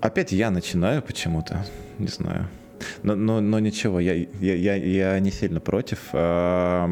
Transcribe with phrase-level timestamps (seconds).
[0.00, 1.66] Опять я начинаю почему-то,
[1.98, 2.48] не знаю.
[3.02, 5.98] Но, но, но ничего, я, я, я, я не сильно против.
[6.12, 6.86] Э,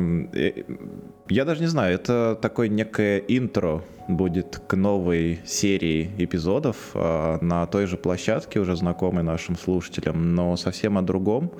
[1.28, 7.66] я даже не знаю, это такое некое интро будет к новой серии эпизодов э, на
[7.66, 11.52] той же площадке, уже знакомой нашим слушателям, но совсем о другом.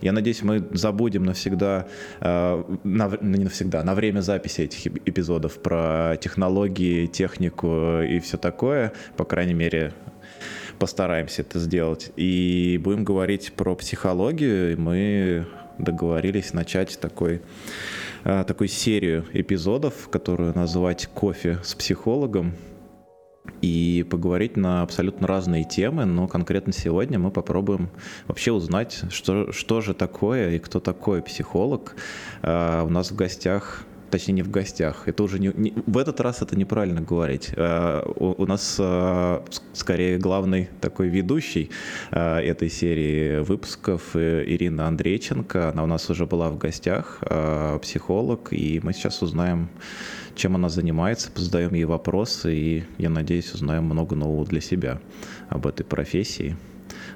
[0.00, 1.86] Я надеюсь, мы забудем навсегда,
[2.20, 8.38] э, на, ну, не навсегда, на время записи этих эпизодов про технологии, технику и все
[8.38, 9.92] такое, по крайней мере,
[10.78, 12.12] постараемся это сделать.
[12.16, 14.80] И будем говорить про психологию.
[14.80, 15.46] Мы
[15.78, 17.42] договорились начать такой,
[18.24, 22.54] а, такую серию эпизодов, которую называть «Кофе с психологом»
[23.60, 27.90] и поговорить на абсолютно разные темы, но конкретно сегодня мы попробуем
[28.26, 31.96] вообще узнать, что, что же такое и кто такой психолог.
[32.42, 33.84] А, у нас в гостях
[34.16, 35.08] точнее не в гостях.
[35.08, 37.50] Это уже не, не в этот раз это неправильно говорить.
[37.50, 39.42] Uh, у, у нас uh,
[39.74, 41.70] скорее главный такой ведущий
[42.10, 45.68] uh, этой серии выпусков Ирина Андрейченко.
[45.68, 47.22] Она у нас уже была в гостях,
[47.82, 49.68] психолог, и мы сейчас узнаем,
[50.34, 54.98] чем она занимается, задаем ей вопросы, и я надеюсь, узнаем много нового для себя
[55.50, 56.56] об этой профессии.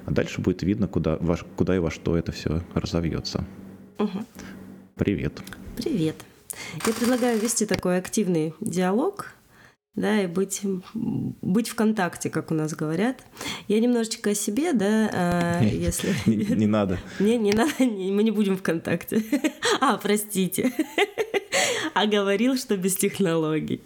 [0.05, 1.17] А дальше будет видно, куда,
[1.55, 3.43] куда и во что это все разовьется.
[3.97, 4.25] Угу.
[4.95, 5.41] Привет.
[5.77, 6.15] Привет.
[6.85, 9.33] Я предлагаю вести такой активный диалог,
[9.93, 10.61] да, и быть,
[10.93, 13.23] быть в контакте, как у нас говорят.
[13.67, 16.15] Я немножечко о себе, да, а, если...
[16.25, 16.97] Не, не надо.
[17.19, 19.23] Не, не надо, не, мы не будем в контакте.
[19.81, 20.71] А, простите.
[21.93, 23.81] А говорил, что без технологий.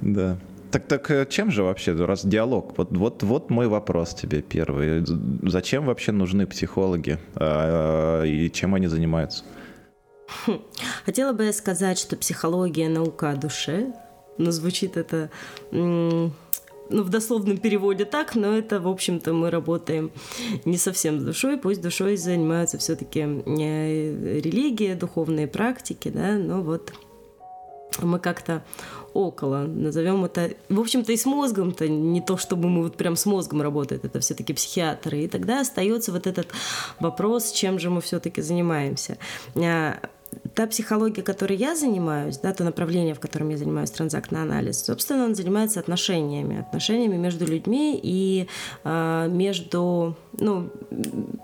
[0.00, 0.38] Да.
[0.70, 2.76] Так, так э, чем же вообще, раз диалог?
[2.76, 5.04] Вот, вот, вот мой вопрос тебе первый.
[5.42, 9.44] Зачем вообще нужны психологи а, и чем они занимаются?
[10.46, 10.60] Хм.
[11.04, 13.92] Хотела бы я сказать, что психология наука о душе,
[14.38, 15.30] но звучит это
[15.70, 16.32] ну,
[17.02, 20.10] в дословном переводе так, но это, в общем-то, мы работаем
[20.64, 26.92] не совсем с душой, пусть душой занимаются все-таки э, религия, духовные практики, да, но вот
[28.02, 28.64] мы как-то
[29.16, 33.26] около, назовем это, в общем-то и с мозгом-то, не то чтобы мы вот прям с
[33.26, 36.48] мозгом работаем, это все-таки психиатры, и тогда остается вот этот
[37.00, 39.18] вопрос, чем же мы все-таки занимаемся.
[40.54, 45.24] Та психология, которой я занимаюсь, да, то направление, в котором я занимаюсь, транзактный анализ, собственно,
[45.24, 48.46] он занимается отношениями, отношениями между людьми и
[48.84, 50.70] э, между, ну,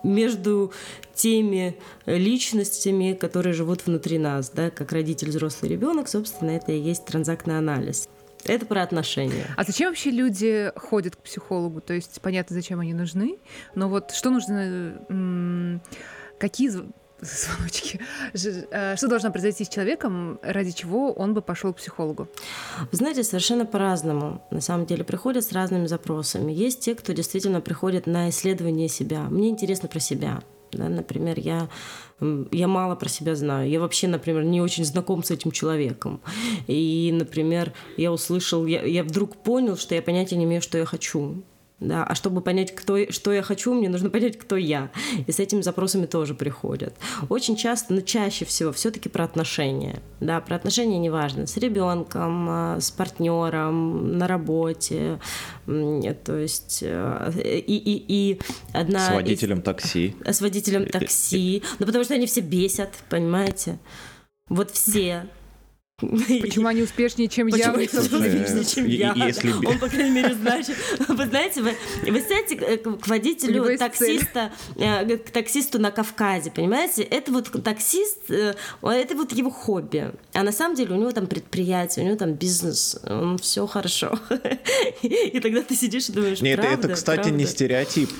[0.02, 0.72] между
[1.14, 1.76] теми
[2.06, 7.58] личностями, которые живут внутри нас, да, как родитель, взрослый ребенок, собственно, это и есть транзактный
[7.58, 8.08] анализ.
[8.44, 9.46] Это про отношения.
[9.56, 11.80] А зачем вообще люди ходят к психологу?
[11.80, 13.38] То есть понятно, зачем они нужны,
[13.74, 15.80] но вот что нужно,
[16.38, 16.70] какие
[17.22, 18.00] звоночки.
[18.70, 22.28] Э, что должно произойти с человеком, ради чего он бы пошел к психологу?
[22.90, 24.42] Вы знаете, совершенно по-разному.
[24.50, 26.52] На самом деле приходят с разными запросами.
[26.52, 29.22] Есть те, кто действительно приходит на исследование себя.
[29.30, 30.42] Мне интересно про себя.
[30.72, 31.68] Да, например, я,
[32.50, 33.68] я мало про себя знаю.
[33.68, 36.22] Я вообще, например, не очень знаком с этим человеком.
[36.66, 40.86] И, например, я услышал, я, я вдруг понял, что я понятия не имею, что я
[40.86, 41.42] хочу.
[41.82, 44.90] Да, а чтобы понять, кто, что я хочу, мне нужно понять, кто я.
[45.26, 46.94] И с этими запросами тоже приходят.
[47.28, 50.00] Очень часто, но чаще всего все-таки про отношения.
[50.20, 55.18] Да, про отношения неважно, с ребенком, а, с партнером, на работе.
[55.66, 58.40] То есть э, и, и, и
[58.72, 59.08] одна...
[59.08, 59.64] С водителем из...
[59.64, 60.16] такси.
[60.24, 61.64] С водителем такси.
[61.80, 63.80] Ну, потому что они все бесят, понимаете?
[64.48, 65.26] Вот все.
[65.98, 67.72] Почему они успешнее, чем я?
[67.72, 69.12] Успешнее, чем я?
[69.14, 69.52] Если...
[69.52, 70.68] Он, по крайней мере, знает.
[71.08, 77.02] Вы знаете, вы, вы сядете к водителю таксиста, э, к таксисту на Кавказе, понимаете?
[77.02, 80.12] Это вот таксист, э, это вот его хобби.
[80.32, 83.00] А на самом деле у него там предприятие, у него там бизнес,
[83.40, 84.18] все хорошо.
[85.02, 88.10] И тогда ты сидишь и думаешь, Нет, это, кстати, не стереотип.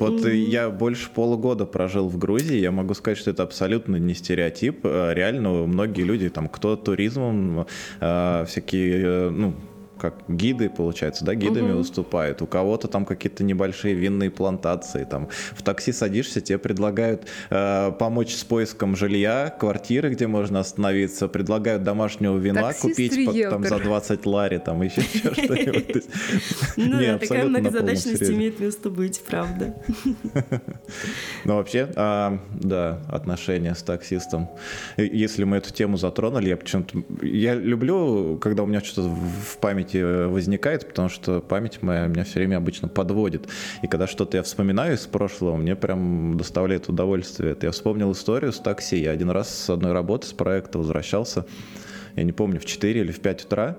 [0.00, 0.34] Вот mm-hmm.
[0.34, 4.80] я больше полугода прожил в Грузии, я могу сказать, что это абсолютно не стереотип.
[4.84, 7.66] Э, реально многие люди, там, кто туризмом,
[8.00, 9.54] э, всякие, э, ну,
[10.00, 11.78] как гиды, получается, да, гидами угу.
[11.78, 12.42] выступают.
[12.42, 15.04] У кого-то там какие-то небольшие винные плантации.
[15.04, 21.28] Там в такси садишься, тебе предлагают э, помочь с поиском жилья, квартиры, где можно остановиться,
[21.28, 26.04] предлагают домашнего вина Таксист купить по, там, за 20 лари, там еще что-нибудь.
[26.76, 29.74] Ну такая многозадачность имеет место быть, правда.
[31.44, 34.48] Ну вообще, а, да, отношения с таксистом.
[34.96, 37.02] Если мы эту тему затронули, я почему-то...
[37.22, 42.06] Я люблю, когда у меня что-то в памяти памяти э, возникает, потому что память моя
[42.06, 43.48] меня все время обычно подводит.
[43.82, 47.52] И когда что-то я вспоминаю из прошлого, мне прям доставляет удовольствие.
[47.52, 48.98] Это я вспомнил историю с такси.
[49.00, 51.44] Я один раз с одной работы, с проекта возвращался
[52.16, 53.76] я не помню, в 4 или в 5 утра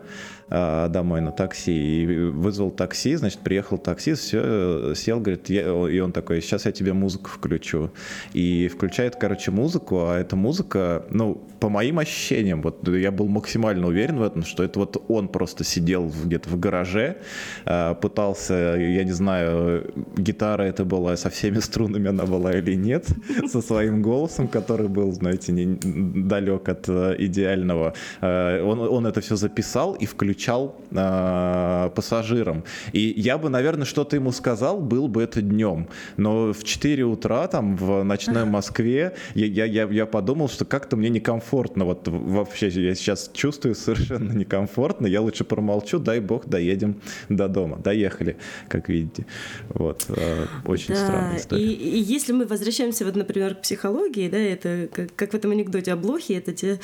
[0.51, 2.03] домой на такси.
[2.03, 6.74] И вызвал такси, значит, приехал таксист, все, сел, говорит, я, и он такой, сейчас я
[6.74, 7.92] тебе музыку включу.
[8.33, 13.88] И включает, короче, музыку, а эта музыка, ну, по моим ощущениям, вот я был максимально
[13.88, 17.18] уверен в этом, что это вот он просто сидел где-то в гараже,
[17.65, 23.07] а, пытался, я не знаю, гитара это была со всеми струнами она была или нет,
[23.47, 25.77] со своим голосом, который был, знаете, не,
[26.24, 27.94] далек от э, идеального.
[28.21, 32.63] Он, он это все записал и включил кричал э, пассажирам.
[32.93, 35.88] И я бы, наверное, что-то ему сказал, был бы это днем.
[36.17, 41.09] Но в 4 утра там в ночной Москве я, я, я подумал, что как-то мне
[41.09, 41.85] некомфортно.
[41.85, 45.05] Вот вообще я сейчас чувствую совершенно некомфортно.
[45.07, 46.95] Я лучше промолчу, дай бог, доедем
[47.29, 47.77] до дома.
[47.77, 48.37] Доехали,
[48.67, 49.25] как видите.
[49.69, 50.05] Вот.
[50.09, 51.63] Э, очень да, странная история.
[51.63, 55.51] И, и если мы возвращаемся, вот, например, к психологии, да, это как, как в этом
[55.51, 56.79] анекдоте о блохе, это те,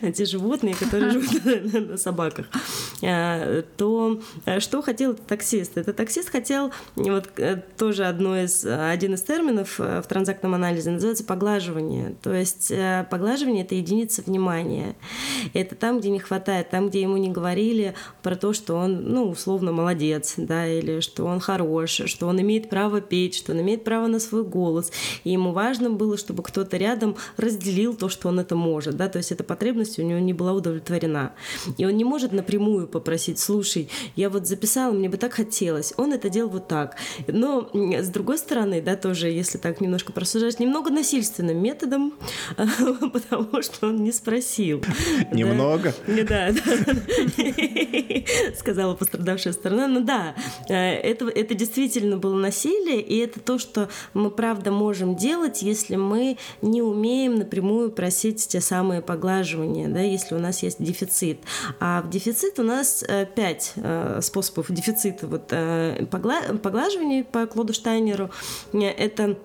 [0.14, 1.44] те животные, которые живут
[1.90, 2.46] на собаках.
[3.02, 5.76] Э, то э, что хотел этот таксист?
[5.76, 11.24] Этот таксист хотел, вот э, тоже одно из, один из терминов в транзактном анализе называется
[11.24, 12.14] поглаживание.
[12.22, 12.72] То есть
[13.10, 14.96] поглаживание— это единица внимания.
[15.52, 19.28] Это там, где не хватает, там, где ему не говорили про то, что он, ну,
[19.28, 23.84] условно, молодец, да, или что он хорош, что он имеет право петь, что он имеет
[23.84, 24.92] право на свой голос.
[25.24, 29.18] И ему важно было, чтобы кто-то рядом разделил то, что он это может, да, то
[29.18, 31.32] есть эта потребность у него не была удовлетворена.
[31.76, 35.94] И он не может, напрямую попросить, слушай, я вот записала, мне бы так хотелось.
[35.96, 36.96] Он это делал вот так.
[37.26, 42.14] Но с другой стороны, да, тоже, если так немножко просуждать, немного насильственным методом,
[43.12, 44.82] потому что он не спросил.
[45.32, 45.94] Немного?
[46.06, 46.54] Да, да.
[48.56, 49.88] Сказала пострадавшая сторона.
[49.88, 50.34] Ну да,
[50.68, 55.96] э, это, это действительно было насилие, и это то, что мы правда можем делать, если
[55.96, 61.38] мы не умеем напрямую просить те самые поглаживания, да, если у нас есть дефицит.
[61.80, 67.46] А в дефицит дефицит у нас э, пять э, способов дефицита вот, э, поглаживания по
[67.46, 68.30] Клоду Штайнеру.
[68.72, 69.36] Это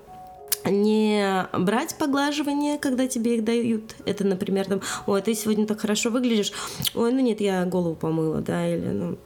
[0.65, 3.95] не брать поглаживания, когда тебе их дают.
[4.05, 6.51] Это, например, там, ой, ты сегодня так хорошо выглядишь.
[6.95, 9.17] Ой, ну нет, я голову помыла, да, или, ну,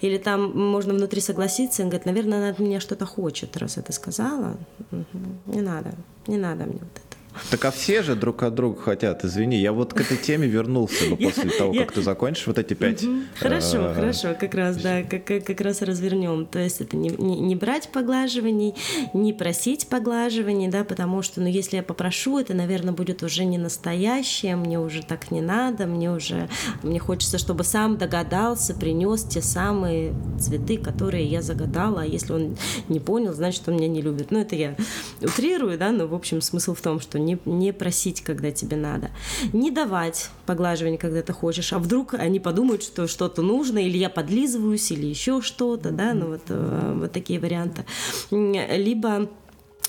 [0.00, 3.92] или там можно внутри согласиться и говорит, наверное, она от меня что-то хочет, раз это
[3.92, 4.56] сказала.
[4.92, 5.54] Угу.
[5.54, 5.92] Не надо,
[6.26, 7.07] не надо мне вот это.
[7.50, 9.58] Так а все же друг от друга хотят, извини.
[9.58, 13.04] Я вот к этой теме вернулся бы после того, как ты закончишь вот эти пять.
[13.38, 16.46] Хорошо, э, хорошо, как раз, да, как раз развернем.
[16.46, 18.74] То есть это не брать поглаживаний,
[19.14, 23.58] не просить поглаживаний, да, потому что, ну, если я попрошу, это, наверное, будет уже не
[23.58, 26.48] настоящее, мне уже так не надо, мне уже,
[26.82, 32.56] мне хочется, чтобы сам догадался, принес те самые цветы, которые я загадала, а если он
[32.88, 34.30] не понял, значит, он меня не любит.
[34.30, 34.76] Ну, это я
[35.20, 39.10] утрирую, да, но, в общем, смысл в том, что не, не просить, когда тебе надо.
[39.52, 41.72] Не давать поглаживание, когда ты хочешь.
[41.72, 46.28] А вдруг они подумают, что что-то нужно, или я подлизываюсь, или еще что-то, да, ну
[46.28, 47.84] вот, э, вот такие варианты.
[48.30, 49.28] Либо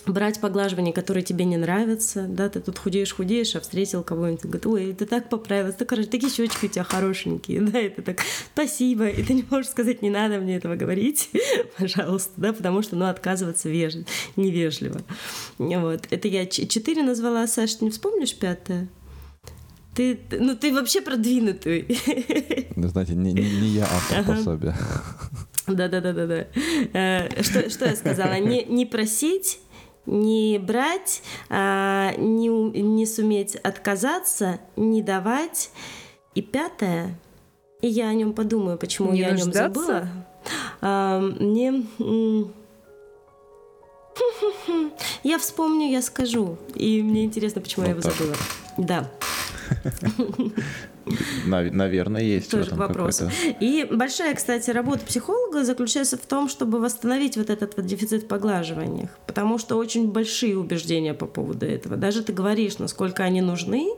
[0.05, 4.65] брать поглаживания, которые тебе не нравятся, да, ты тут худеешь, худеешь, а встретил кого-нибудь, говорит,
[4.65, 8.19] ой, ты так поправилась, ты, короче, такие щечки у тебя хорошенькие, да, это так,
[8.53, 11.29] спасибо, и ты не можешь сказать, не надо мне этого говорить,
[11.77, 13.95] пожалуйста, да, потому что, ну, отказываться веж...
[14.35, 15.01] невежливо.
[15.57, 18.87] Вот, это я четыре назвала, Саш, ты не вспомнишь пятое?
[19.95, 21.97] Ты, ну, ты вообще продвинутый.
[22.75, 24.35] Ну, знаете, не, не, не я автор ага.
[24.35, 24.75] пособия.
[25.67, 26.47] Да-да-да-да-да.
[26.93, 28.39] Э, что, что я сказала?
[28.39, 29.59] Не, не просить,
[30.05, 35.71] не брать, а, не, не суметь отказаться, не давать.
[36.35, 37.17] И пятое,
[37.81, 39.49] и я о нем подумаю, почему не я нуждаться?
[39.51, 40.09] о нем забыла.
[40.81, 41.85] А, мне
[45.23, 46.57] я вспомню, я скажу.
[46.75, 48.13] И мне интересно, почему вот я его так.
[48.13, 48.35] забыла.
[48.77, 49.09] Да.
[51.45, 53.23] Наверное, есть Тоже вопрос.
[53.59, 58.27] И большая, кстати, работа психолога заключается в том, чтобы восстановить вот этот вот дефицит в
[58.27, 61.95] поглаживаниях, потому что очень большие убеждения по поводу этого.
[61.95, 63.89] Даже ты говоришь, насколько они нужны,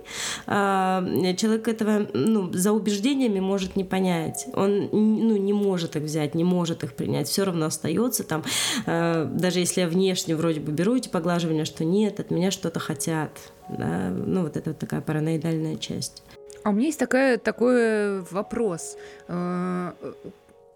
[0.48, 1.04] а,
[1.38, 4.48] человек этого ну, за убеждениями может не понять.
[4.54, 7.28] Он ну, не может их взять, не может их принять.
[7.28, 8.44] Все равно остается там,
[8.86, 12.80] а, даже если я внешне вроде бы беру эти поглаживания, что нет, от меня что-то
[12.80, 13.32] хотят.
[13.70, 14.10] Да?
[14.10, 16.24] Ну, вот это вот такая параноидальная часть.
[16.64, 18.98] А у меня есть такая, такой вопрос.
[19.28, 19.94] Э,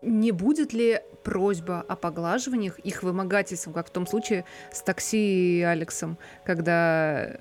[0.02, 5.62] не будет ли просьба о поглаживаниях их вымогательством, как в том случае с такси и
[5.62, 7.38] Алексом, когда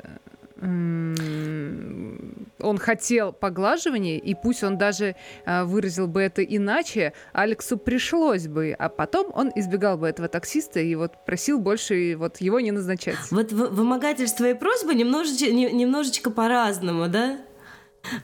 [2.60, 8.74] он хотел поглаживания, и пусть он даже э, выразил бы это иначе, Алексу пришлось бы,
[8.78, 13.16] а потом он избегал бы этого таксиста и вот просил больше вот его не назначать.
[13.30, 17.38] Вот вымогательство и просьба немножечко, немножечко по-разному, да?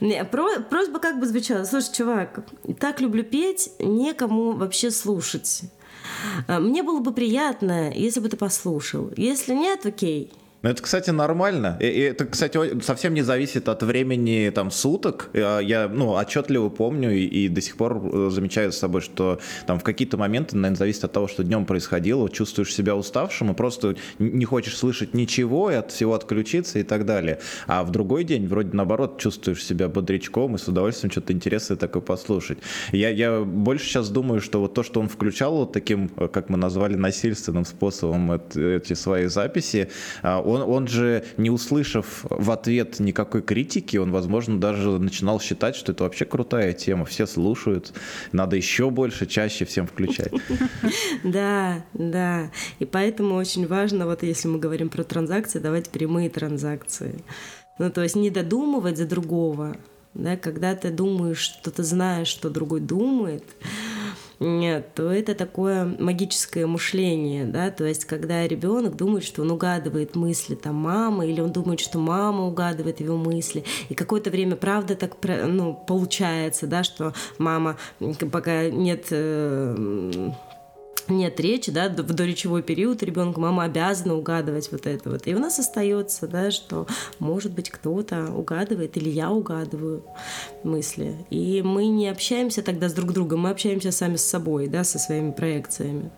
[0.00, 1.64] Не, про, просьба как бы звучала.
[1.64, 2.44] Слушай, чувак,
[2.78, 5.62] так люблю петь, некому вообще слушать.
[6.46, 9.10] А, мне было бы приятно, если бы ты послушал.
[9.16, 10.32] Если нет, окей.
[10.62, 11.78] Ну, это, кстати, нормально.
[11.80, 15.30] И это, кстати, совсем не зависит от времени там суток.
[15.32, 19.78] Я, ну, отчетливо помню и, и до сих пор э, замечаю с собой, что там
[19.78, 23.96] в какие-то моменты, наверное, зависит от того, что днем происходило, чувствуешь себя уставшим и просто
[24.18, 27.38] не хочешь слышать ничего и от всего отключиться и так далее.
[27.66, 32.02] А в другой день, вроде наоборот, чувствуешь себя бодрячком и с удовольствием что-то интересное такое
[32.02, 32.58] послушать.
[32.92, 36.50] Я, я больше сейчас думаю, что вот то, что он включал вот таким, э, как
[36.50, 39.88] мы назвали, насильственным способом эти свои записи,
[40.22, 45.76] а, он, он же, не услышав в ответ никакой критики, он, возможно, даже начинал считать,
[45.76, 47.92] что это вообще крутая тема, все слушают,
[48.33, 50.33] надо еще больше, чаще всем включать.
[51.25, 52.50] Да, да.
[52.78, 57.23] И поэтому очень важно, вот если мы говорим про транзакции, давать прямые транзакции.
[57.78, 59.76] Ну, то есть не додумывать за другого,
[60.14, 63.45] да, когда ты думаешь, что ты знаешь, что другой думает,
[64.40, 70.54] то это такое магическое мышление, да, то есть когда ребенок думает, что он угадывает мысли
[70.54, 75.16] там мамы, или он думает, что мама угадывает его мысли, и какое-то время правда так
[75.47, 77.76] ну, получается, да, что мама,
[78.32, 80.30] пока нет э,
[81.10, 85.26] нет речи, да, в доречевой период ребенка мама обязана угадывать вот это вот.
[85.26, 86.86] И у нас остается, да, что,
[87.18, 90.04] может быть, кто-то угадывает, или я угадываю
[90.62, 91.26] мысли.
[91.30, 94.98] И мы не общаемся тогда с друг другом, мы общаемся сами с собой, да, со
[94.98, 96.10] своими проекциями.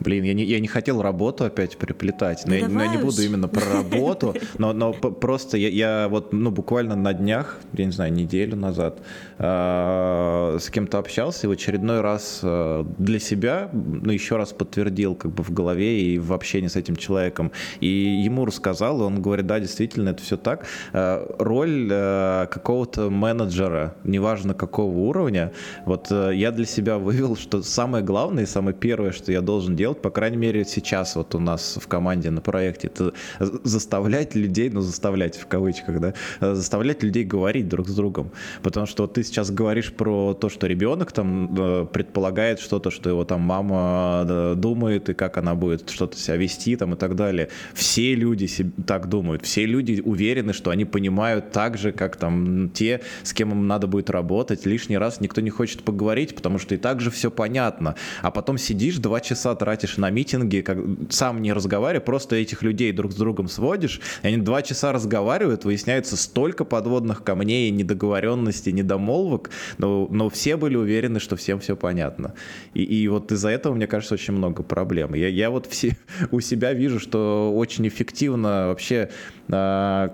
[0.00, 2.98] Блин, я не, я не хотел работу опять приплетать, но, ну, я, но я не
[2.98, 7.84] буду именно про работу, но, но просто я, я вот, ну, буквально на днях, я
[7.84, 8.98] не знаю, неделю назад
[9.38, 15.14] э, с кем-то общался и в очередной раз э, для себя, ну, еще раз подтвердил
[15.14, 17.52] как бы в голове и в общении с этим человеком.
[17.80, 20.66] И ему рассказал, и он говорит, да, действительно, это все так.
[20.92, 25.52] Э, роль э, какого-то менеджера, неважно какого уровня,
[25.86, 29.61] вот э, я для себя вывел, что самое главное и самое первое, что я должен
[29.68, 34.70] делать, по крайней мере, сейчас вот у нас в команде на проекте, это заставлять людей,
[34.70, 38.30] ну, заставлять в кавычках, да, заставлять людей говорить друг с другом.
[38.62, 43.08] Потому что вот ты сейчас говоришь про то, что ребенок там э, предполагает что-то, что
[43.08, 47.14] его там мама э, думает, и как она будет что-то себя вести там и так
[47.16, 47.48] далее.
[47.74, 48.48] Все люди
[48.86, 53.50] так думают, все люди уверены, что они понимают так же, как там те, с кем
[53.50, 54.66] им надо будет работать.
[54.66, 57.94] Лишний раз никто не хочет поговорить, потому что и так же все понятно.
[58.22, 60.78] А потом сидишь два часа тратишь на митинги, как,
[61.10, 65.64] сам не разговаривая, просто этих людей друг с другом сводишь, и они два часа разговаривают,
[65.64, 72.34] выясняется столько подводных камней, недоговоренностей, недомолвок, но, но все были уверены, что всем все понятно.
[72.74, 75.14] И, и вот из-за этого, мне кажется, очень много проблем.
[75.14, 75.96] Я, я вот все,
[76.30, 79.10] у себя вижу, что очень эффективно вообще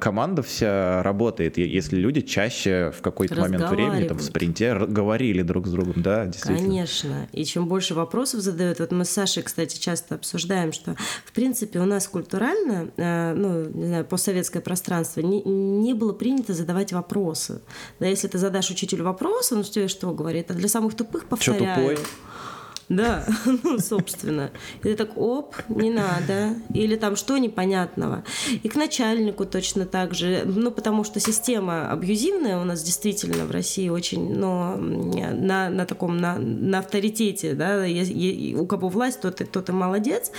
[0.00, 5.66] команда вся работает, если люди чаще в какой-то момент времени там, в спринте говорили друг
[5.66, 6.68] с другом, да, действительно.
[6.68, 7.28] Конечно.
[7.32, 11.78] И чем больше вопросов задают, вот мы с Сашей, кстати, часто обсуждаем, что, в принципе,
[11.78, 17.60] у нас культурально, э, ну, не знаю, постсоветское пространство, не, не было принято задавать вопросы.
[18.00, 20.50] Да, если ты задашь учителю вопрос, он тебе что говорит?
[20.50, 21.94] А для самых тупых повторяю.
[21.94, 22.06] Что тупой?
[22.88, 23.26] Да,
[23.64, 24.50] ну, собственно.
[24.80, 26.56] И ты так, оп, не надо.
[26.72, 28.24] Или там что непонятного.
[28.62, 30.42] И к начальнику точно так же.
[30.46, 36.18] Ну, потому что система абьюзивная у нас действительно в России очень, но на, на таком,
[36.18, 37.84] на, на авторитете, да,
[38.58, 40.32] у кого власть, тот, тот и молодец.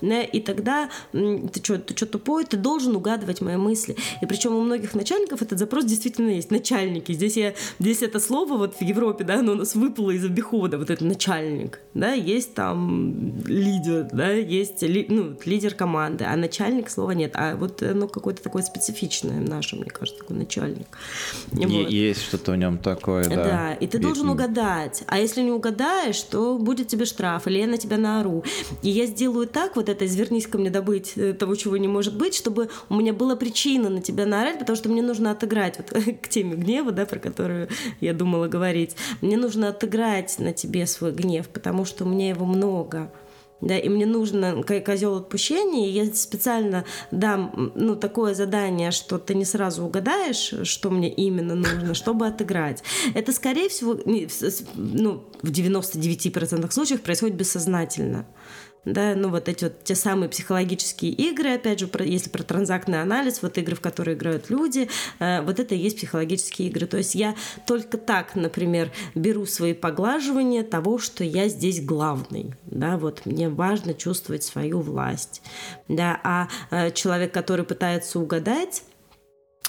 [0.00, 3.96] Да, и тогда ты что, ты что тупой, ты должен угадывать мои мысли.
[4.22, 6.52] И причем у многих начальников этот запрос действительно есть.
[6.52, 7.12] Начальники.
[7.12, 10.78] Здесь, я, здесь это слово вот в Европе, да, оно у нас выпало из обихода,
[10.78, 16.90] вот это начальник да, есть там лидер, да, есть ли, ну, лидер команды, а начальник
[16.90, 17.32] слова нет.
[17.34, 20.86] А вот ну, какое-то такое специфичное наше, мне кажется, такой начальник.
[21.52, 21.88] Вот.
[21.88, 23.34] Есть что-то в нем такое, да.
[23.36, 25.04] Да, и ты должен угадать.
[25.06, 28.44] А если не угадаешь, то будет тебе штраф, или я на тебя наору.
[28.82, 32.16] И я сделаю так, вот это, извернись ко мне добыть э, того, чего не может
[32.16, 36.04] быть, чтобы у меня была причина на тебя наорать, потому что мне нужно отыграть вот
[36.22, 37.68] к теме гнева, да, про которую
[38.00, 38.96] я думала говорить.
[39.22, 43.10] Мне нужно отыграть на тебе свой гнев, потому что у меня его много.
[43.62, 49.34] Да, и мне нужно козел отпущения, и я специально дам ну, такое задание, что ты
[49.34, 52.82] не сразу угадаешь, что мне именно нужно, чтобы отыграть.
[53.14, 53.98] Это, скорее всего,
[54.74, 58.26] ну, в 99% случаев происходит бессознательно
[58.86, 63.02] да, ну вот эти вот те самые психологические игры, опять же, про, если про транзактный
[63.02, 64.88] анализ, вот игры, в которые играют люди,
[65.18, 66.86] э, вот это и есть психологические игры.
[66.86, 67.34] То есть я
[67.66, 73.92] только так, например, беру свои поглаживания того, что я здесь главный, да, вот мне важно
[73.92, 75.42] чувствовать свою власть,
[75.88, 78.84] да, а э, человек, который пытается угадать,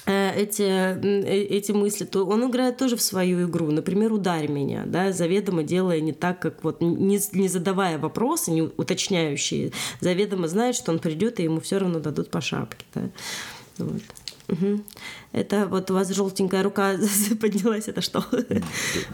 [0.08, 3.70] эти, э, эти мысли, то он играет тоже в свою игру.
[3.70, 8.62] Например, ударь меня, да, заведомо делая не так, как вот, не, не задавая вопросы, не
[8.62, 13.02] уточняющие, заведомо знает, что он придет, и ему все равно дадут по шапке, да.
[13.78, 14.02] Вот.
[14.48, 14.80] Угу.
[15.32, 16.94] Это вот у вас желтенькая рука
[17.40, 18.24] поднялась, это что?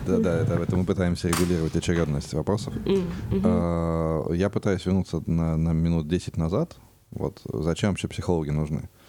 [0.06, 2.72] Да, да, это, это мы пытаемся регулировать очередность вопросов.
[2.76, 4.32] Угу.
[4.32, 6.76] Я пытаюсь вернуться на, на минут 10 назад.
[7.10, 8.88] Вот зачем вообще психологи нужны?
[8.88, 9.03] А,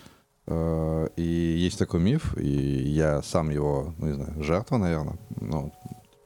[0.48, 5.74] и есть такой миф, и я сам его, ну, не знаю, жертва, наверное, ну,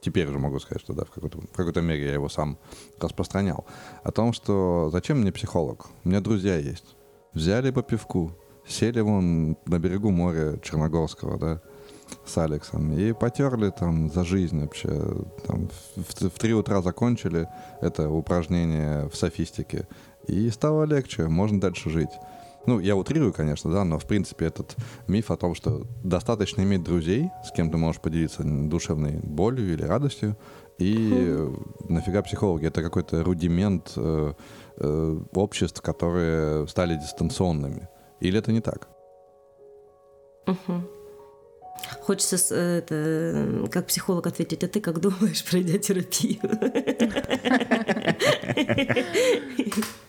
[0.02, 2.58] теперь уже могу сказать, что да, в какой-то, в какой-то мере я его сам
[3.00, 3.66] распространял,
[4.04, 5.88] о том, что зачем мне психолог?
[6.04, 6.96] У меня друзья есть.
[7.34, 8.32] Взяли по пивку,
[8.68, 11.62] сели вон на берегу моря Черногорского, да,
[12.26, 14.90] с Алексом, и потерли там за жизнь вообще.
[15.46, 17.48] Там в, в три утра закончили
[17.82, 19.88] это упражнение в софистике,
[20.28, 22.10] и стало легче, можно дальше жить.
[22.70, 24.76] Ну, я утрирую, конечно, да, но в принципе этот
[25.08, 29.82] миф о том, что достаточно иметь друзей, с кем ты можешь поделиться душевной болью или
[29.82, 30.38] радостью,
[30.78, 31.90] и mm.
[31.90, 32.68] нафига психологи?
[32.68, 34.34] Это какой-то рудимент э,
[34.78, 37.90] э, обществ, которые стали дистанционными.
[38.20, 38.88] Или это не так?
[40.46, 40.84] Угу.
[42.02, 46.40] Хочется это, как психолог ответить, а ты как думаешь, пройдя терапию?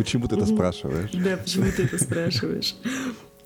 [0.00, 1.10] Почему ты это спрашиваешь?
[1.12, 2.74] Да, почему ты это спрашиваешь?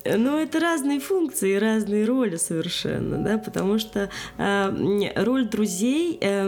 [0.05, 6.47] Ну, это разные функции, разные роли совершенно, да, потому что э, роль друзей э,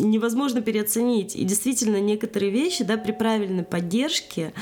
[0.00, 1.34] невозможно переоценить.
[1.34, 4.52] И действительно, некоторые вещи, да, при правильной поддержке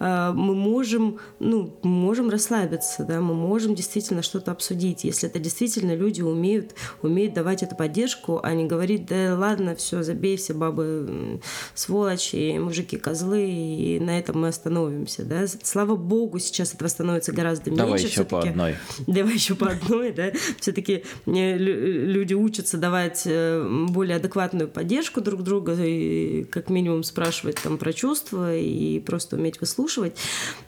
[0.00, 5.94] э, мы можем, ну, можем расслабиться, да, мы можем действительно что-то обсудить, если это действительно
[5.94, 11.40] люди умеют, умеют давать эту поддержку, а не говорить, да ладно, все, забей, все бабы
[11.74, 15.44] сволочи, мужики козлы, и на этом мы остановимся, да.
[15.62, 17.84] Слава богу, сейчас этого становится гораздо меньше.
[17.84, 18.76] Давай еще по одной.
[19.06, 20.30] Давай еще по одной, да.
[20.60, 27.56] Все-таки э, люди учатся давать э, более адекватную поддержку друг друга и как минимум спрашивать
[27.62, 30.16] там про чувства и просто уметь выслушивать.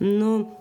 [0.00, 0.60] Но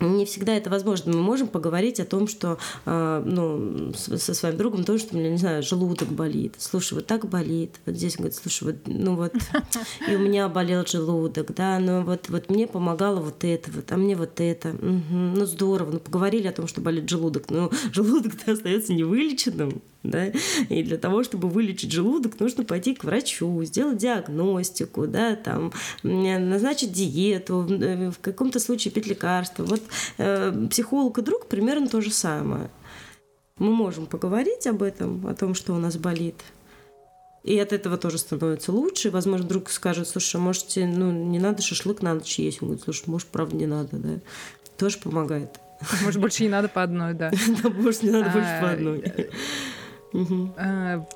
[0.00, 1.12] не всегда это возможно.
[1.12, 5.62] Мы можем поговорить о том, что э, ну, со своим другом, то, что не знаю,
[5.62, 6.54] желудок болит.
[6.58, 7.76] Слушай, вот так болит.
[7.86, 9.32] Вот здесь он говорит, слушай, вот, ну вот,
[10.08, 13.96] и у меня болел желудок, да, но вот, вот мне помогало вот это, вот, а
[13.96, 14.70] мне вот это.
[14.70, 20.26] Угу, ну здорово, ну поговорили о том, что болит желудок, но желудок-то остается невылеченным да,
[20.68, 26.92] и для того, чтобы вылечить желудок, нужно пойти к врачу, сделать диагностику, да, там, назначить
[26.92, 29.64] диету, в каком-то случае пить лекарства.
[29.64, 29.82] Вот
[30.18, 32.70] э, психолог и друг примерно то же самое.
[33.58, 36.36] Мы можем поговорить об этом, о том, что у нас болит,
[37.42, 39.10] и от этого тоже становится лучше.
[39.10, 42.62] Возможно, друг скажет, слушай, а можете, ну, не надо шашлык на ночь есть.
[42.62, 44.20] Он говорит, слушай, может, правда, не надо, да.
[44.76, 45.58] Тоже помогает.
[46.02, 47.30] Может, больше не надо по одной, да.
[47.62, 49.30] Да, может, не надо больше по одной.
[50.56, 51.06] А,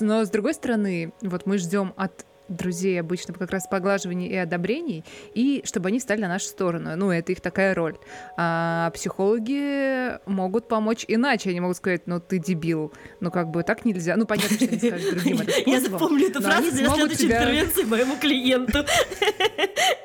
[0.00, 5.04] но с другой стороны, вот мы ждем от друзей обычно как раз поглаживаний и одобрений,
[5.34, 6.96] и чтобы они стали на нашу сторону.
[6.96, 7.96] Ну, это их такая роль.
[8.36, 11.50] А психологи могут помочь иначе.
[11.50, 12.92] Они могут сказать, ну, ты дебил.
[13.20, 14.16] Ну, как бы так нельзя.
[14.16, 18.16] Ну, понятно, что они скажут другим это Я запомню эту фразу для следующей интервенции моему
[18.16, 18.84] клиенту.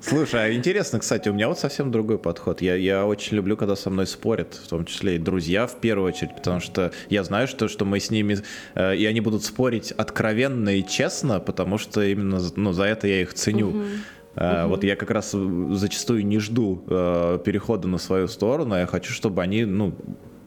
[0.00, 2.60] Слушай, а интересно, кстати, у меня вот совсем другой подход.
[2.60, 6.08] Я, я очень люблю, когда со мной спорят, в том числе и друзья в первую
[6.08, 8.38] очередь, потому что я знаю, что, что мы с ними,
[8.74, 13.22] э, и они будут спорить откровенно и честно, потому что именно ну, за это я
[13.22, 13.68] их ценю.
[13.68, 13.84] Угу.
[14.36, 14.68] Uh, угу.
[14.70, 19.12] Вот я как раз зачастую не жду uh, перехода на свою сторону, а я хочу,
[19.12, 19.94] чтобы они, ну,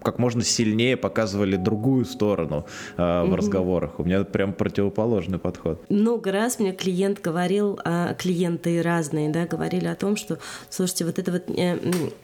[0.02, 2.66] как можно сильнее показывали другую сторону
[2.98, 4.00] э, в разговорах.
[4.00, 5.84] У меня прям противоположный подход.
[5.90, 11.20] Много раз мне клиент говорил, а, клиенты разные, да, говорили о том, что, слушайте, вот
[11.20, 11.78] это вот, э,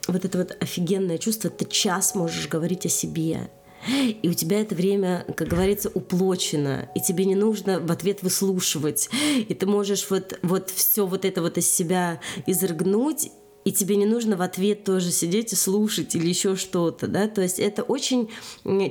[0.08, 3.50] вот это вот офигенное чувство, ты час можешь говорить о себе,
[3.88, 9.10] и у тебя это время, как говорится, уплочено, и тебе не нужно в ответ выслушивать,
[9.48, 13.32] и ты можешь вот, вот все вот это вот из себя изрыгнуть
[13.67, 17.41] и тебе не нужно в ответ тоже сидеть и слушать или еще что-то, да, то
[17.41, 18.30] есть это очень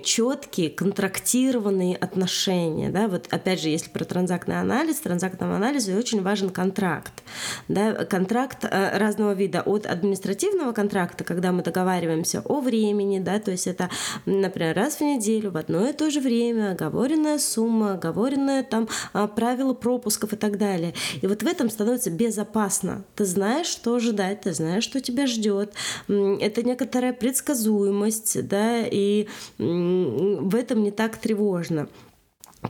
[0.04, 6.22] четкие, контрактированные отношения, да, вот опять же, если про транзактный анализ, в транзактном анализе очень
[6.22, 7.22] важен контракт,
[7.68, 13.52] да, контракт э, разного вида, от административного контракта, когда мы договариваемся о времени, да, то
[13.52, 13.88] есть это,
[14.26, 19.26] например, раз в неделю в одно и то же время, оговоренная сумма, оговоренное там а,
[19.26, 24.42] правила пропусков и так далее, и вот в этом становится безопасно, ты знаешь, что ожидать,
[24.42, 25.74] ты знаешь, знаешь, что тебя ждет.
[26.08, 29.26] Это некоторая предсказуемость, да, и
[29.58, 31.88] в этом не так тревожно.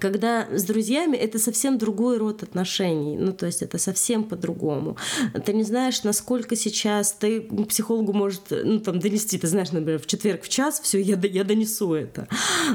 [0.01, 4.97] Когда с друзьями это совсем другой род отношений, ну то есть это совсем по-другому.
[5.45, 10.07] Ты не знаешь, насколько сейчас ты психологу может ну, там, донести, ты знаешь, например, в
[10.07, 12.29] четверг в час, все, я, я донесу это.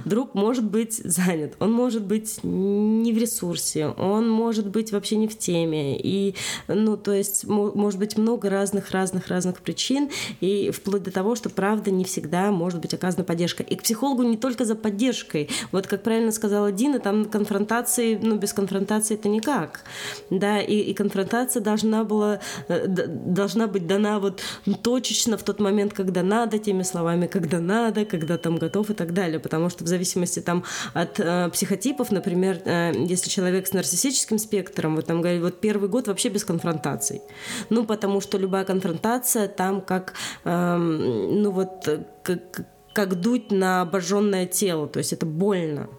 [0.05, 5.27] Друг может быть занят, он может быть не в ресурсе, он может быть вообще не
[5.27, 6.35] в теме, и,
[6.67, 12.03] ну то есть может быть много разных-разных-разных причин, и вплоть до того, что правда не
[12.03, 13.63] всегда может быть оказана поддержка.
[13.63, 15.49] И к психологу не только за поддержкой.
[15.71, 19.81] Вот как правильно сказала Дина, там конфронтации, ну, без конфронтации это никак,
[20.29, 24.41] да, и, и конфронтация должна была, э, должна быть дана вот
[24.83, 29.13] точечно в тот момент, когда надо, теми словами, когда надо, когда там готов и так
[29.13, 34.37] далее, потому что в зависимости там от э, психотипов, например, э, если человек с нарциссическим
[34.37, 37.21] спектром, вот там говорит, вот первый год вообще без конфронтаций,
[37.69, 41.89] ну, потому что любая конфронтация там как, э, ну, вот,
[42.23, 45.89] как, как дуть на обожженное тело, то есть это больно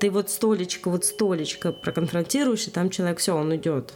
[0.00, 3.94] ты вот столечко, вот столечко проконфронтируешь, и там человек, все, он уйдет.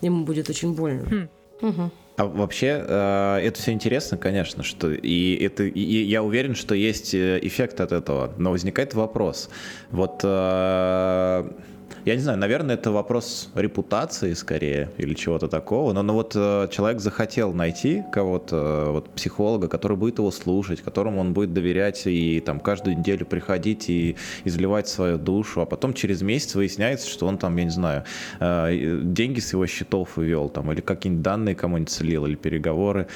[0.00, 1.04] Ему будет очень больно.
[1.04, 1.28] Хм.
[1.66, 1.90] Угу.
[2.16, 7.12] А вообще, э, это все интересно, конечно, что и это, и я уверен, что есть
[7.12, 9.50] э, эффект от этого, но возникает вопрос.
[9.90, 11.50] Вот э,
[12.04, 15.92] я не знаю, наверное, это вопрос репутации скорее или чего-то такого.
[15.92, 20.82] Но, но вот э, человек захотел найти кого-то, э, вот психолога, который будет его слушать,
[20.82, 25.94] которому он будет доверять и там каждую неделю приходить и изливать свою душу, а потом
[25.94, 28.04] через месяц выясняется, что он там, я не знаю,
[28.38, 33.06] э, деньги с его счетов вывел там или какие-нибудь данные кому-нибудь слил или переговоры.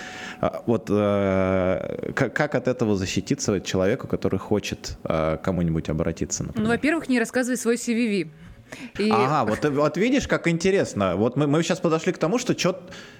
[0.40, 6.44] А вот как, как от этого защититься человеку, который хочет кому-нибудь обратиться?
[6.44, 6.68] Например?
[6.68, 8.28] Ну, во-первых, не рассказывай свой CVV.
[8.98, 9.10] И...
[9.10, 11.16] Ага, вот, вот видишь, как интересно.
[11.16, 12.54] Вот мы, мы сейчас подошли к тому, что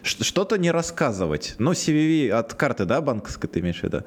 [0.03, 1.55] что-то не рассказывать.
[1.59, 4.05] Ну, CVV от карты, да, банковской ты имеешь в виду?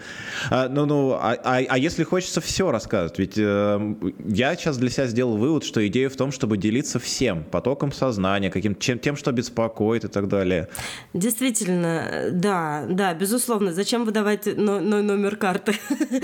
[0.49, 3.19] А, ну, ну, а, а, а если хочется все рассказывать?
[3.19, 7.43] Ведь э, я сейчас для себя сделал вывод, что идея в том, чтобы делиться всем,
[7.43, 10.67] потоком сознания, каким чем, тем, что беспокоит и так далее.
[11.13, 13.73] Действительно, да, да, безусловно.
[13.73, 15.75] Зачем выдавать но, но, номер карты?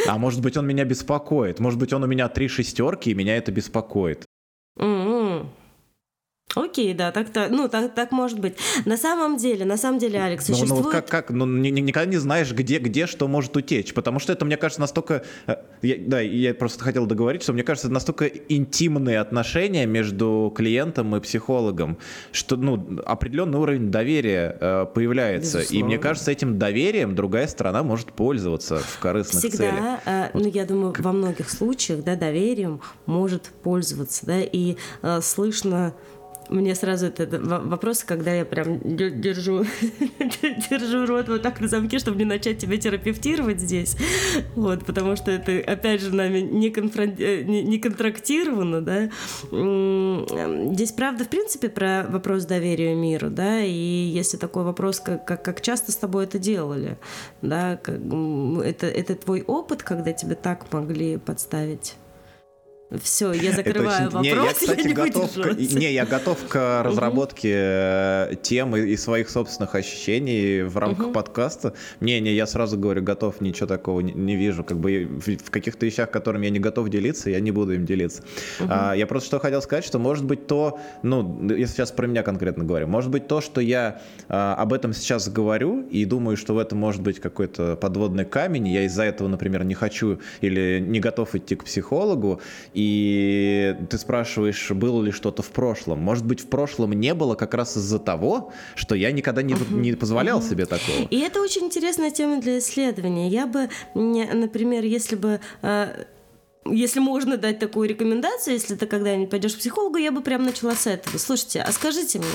[0.07, 1.59] А может быть, он меня беспокоит.
[1.59, 4.25] Может быть, он у меня три шестерки, и меня это беспокоит.
[4.79, 5.66] 嗯嗯。
[6.55, 8.55] Окей, да, так-то, ну, так, так может быть.
[8.85, 10.69] На самом деле, на самом деле, Алекс, существует...
[10.71, 14.31] Ну, ну как, как, ну, никогда не знаешь, где, где что может утечь, потому что
[14.31, 15.23] это, мне кажется, настолько...
[15.45, 20.51] Э, я, да, я просто хотел договорить, что мне кажется, это настолько интимные отношения между
[20.55, 21.97] клиентом и психологом,
[22.31, 25.83] что, ну, определенный уровень доверия э, появляется, Безусловно.
[25.83, 29.99] и мне кажется, этим доверием другая сторона может пользоваться в корыстных Всегда, целях.
[29.99, 35.19] Всегда, э, ну, я думаю, во многих случаях, да, доверием может пользоваться, да, и э,
[35.21, 35.93] слышно
[36.49, 39.65] мне сразу это вопрос, когда я прям держу,
[40.69, 43.95] держу рот вот так на замке, чтобы не начать тебя терапевтировать здесь.
[44.55, 47.15] Вот, потому что это, опять же, нами не, конфрон...
[47.17, 49.09] Э, не, не контрактировано, да.
[50.73, 55.61] Здесь, правда, в принципе, про вопрос доверия миру, да, и если такой вопрос, как, как,
[55.61, 56.97] часто с тобой это делали,
[57.41, 61.95] да, это, это твой опыт, когда тебе так могли подставить?
[63.01, 64.17] Все, я закрываю очень...
[64.17, 64.23] вопрос.
[64.23, 65.57] Не, я, кстати, я не готов к...
[65.57, 71.73] Не, я готов к разработке э, тем и, своих собственных ощущений в рамках подкаста.
[71.99, 74.63] Не, не, я сразу говорю, готов, ничего такого не, не вижу.
[74.63, 78.23] Как бы в каких-то вещах, которыми я не готов делиться, я не буду им делиться.
[78.61, 82.23] А, я просто что хотел сказать, что может быть то, ну, если сейчас про меня
[82.23, 86.53] конкретно говорю, может быть то, что я а, об этом сейчас говорю и думаю, что
[86.53, 91.01] в этом может быть какой-то подводный камень, я из-за этого, например, не хочу или не
[91.01, 92.39] готов идти к психологу,
[92.77, 95.97] и ты спрашиваешь, было ли что-то в прошлом.
[95.97, 99.73] Может быть, в прошлом не было как раз из-за того, что я никогда не, uh-huh.
[99.73, 100.47] не позволял uh-huh.
[100.47, 101.07] себе такого.
[101.09, 103.29] И это очень интересная тема для исследования.
[103.29, 106.05] Я бы, например, если бы а,
[106.65, 110.75] если можно дать такую рекомендацию, если ты когда-нибудь пойдешь к психологу, я бы прям начала
[110.75, 111.17] с этого.
[111.17, 112.27] Слушайте, а скажите мне,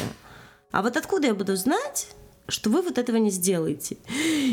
[0.72, 2.08] а вот откуда я буду знать,
[2.48, 3.96] что вы вот этого не сделаете.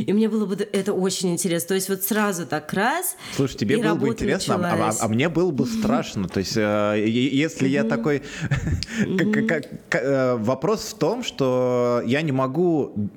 [0.06, 1.69] И мне было бы это очень интересно.
[1.69, 3.15] То есть вот сразу так раз.
[3.36, 6.28] Слушай, тебе было бы интересно, а, а, а мне было бы страшно.
[6.28, 8.23] То есть э, если я такой...
[9.91, 13.10] Э, вопрос в том, что я не могу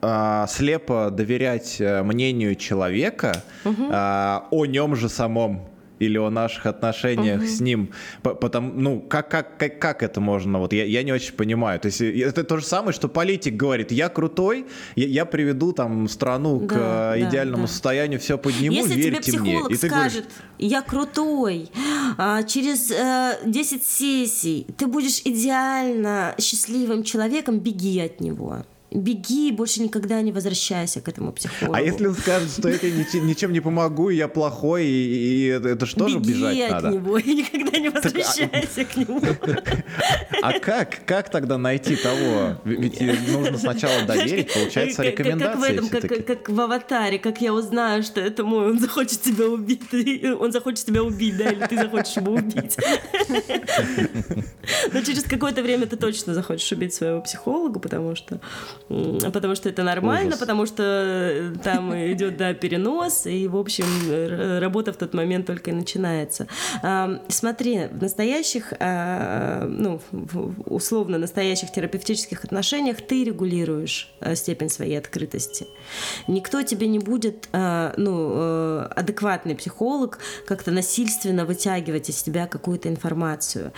[0.00, 5.71] э, слепо доверять мнению человека о нем же самом
[6.02, 7.48] или о наших отношениях угу.
[7.48, 7.90] с ним.
[8.22, 10.58] Потому, ну, как, как, как, как это можно?
[10.58, 11.78] Вот я, я не очень понимаю.
[11.80, 15.72] То есть э, это то же самое, что политик говорит, я крутой, я, я приведу
[15.72, 17.68] там страну да, к да, идеальному да.
[17.68, 19.74] состоянию, все подниму, Если верьте тебе психолог мне.
[19.74, 20.24] И скажет, говоришь,
[20.58, 21.70] я крутой,
[22.18, 28.64] а, через э, 10 сессий ты будешь идеально счастливым человеком, беги от него.
[28.94, 31.74] Беги и больше никогда не возвращайся к этому психологу.
[31.74, 35.46] А если он скажет, что я тебе ничем не помогу, и я плохой, и, и
[35.46, 36.88] это что же бежать Беги надо?
[36.88, 39.20] от него и никогда не возвращайся к нему.
[40.42, 42.60] А как, как тогда найти того?
[42.64, 46.22] Ведь нужно сначала доверить, получается, рекомендации.
[46.22, 49.82] Как в аватаре, как я узнаю, что это мой, он захочет тебя убить,
[50.40, 52.76] он захочет тебя убить, да, или ты захочешь его убить.
[54.92, 58.40] Но через какое-то время ты точно захочешь убить своего психолога, потому что,
[59.32, 60.40] потому что это нормально, Ужас.
[60.40, 63.84] потому что там идет, да, перенос, и, в общем,
[64.60, 66.46] работа в тот момент только и начинается.
[67.28, 70.00] Смотри, в настоящих, а, ну,
[70.66, 75.66] условно настоящих терапевтических отношениях ты регулируешь а, степень своей открытости.
[76.28, 82.88] Никто тебе не будет, а, ну, э, адекватный психолог как-то насильственно вытягивать из тебя какую-то
[82.88, 83.72] информацию.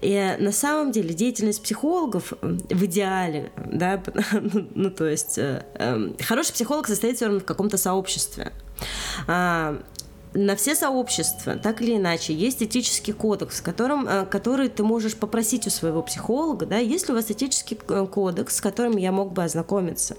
[0.00, 4.02] И на самом деле деятельность психологов в идеале, да,
[4.74, 8.52] ну, то есть э, эм, хороший психолог состоит все равно в каком-то сообществе
[10.36, 15.66] на все сообщества, так или иначе, есть этический кодекс, которым, э, который ты можешь попросить
[15.66, 19.32] у своего психолога, да, есть ли у вас этический э, кодекс, с которым я мог
[19.32, 20.16] бы ознакомиться.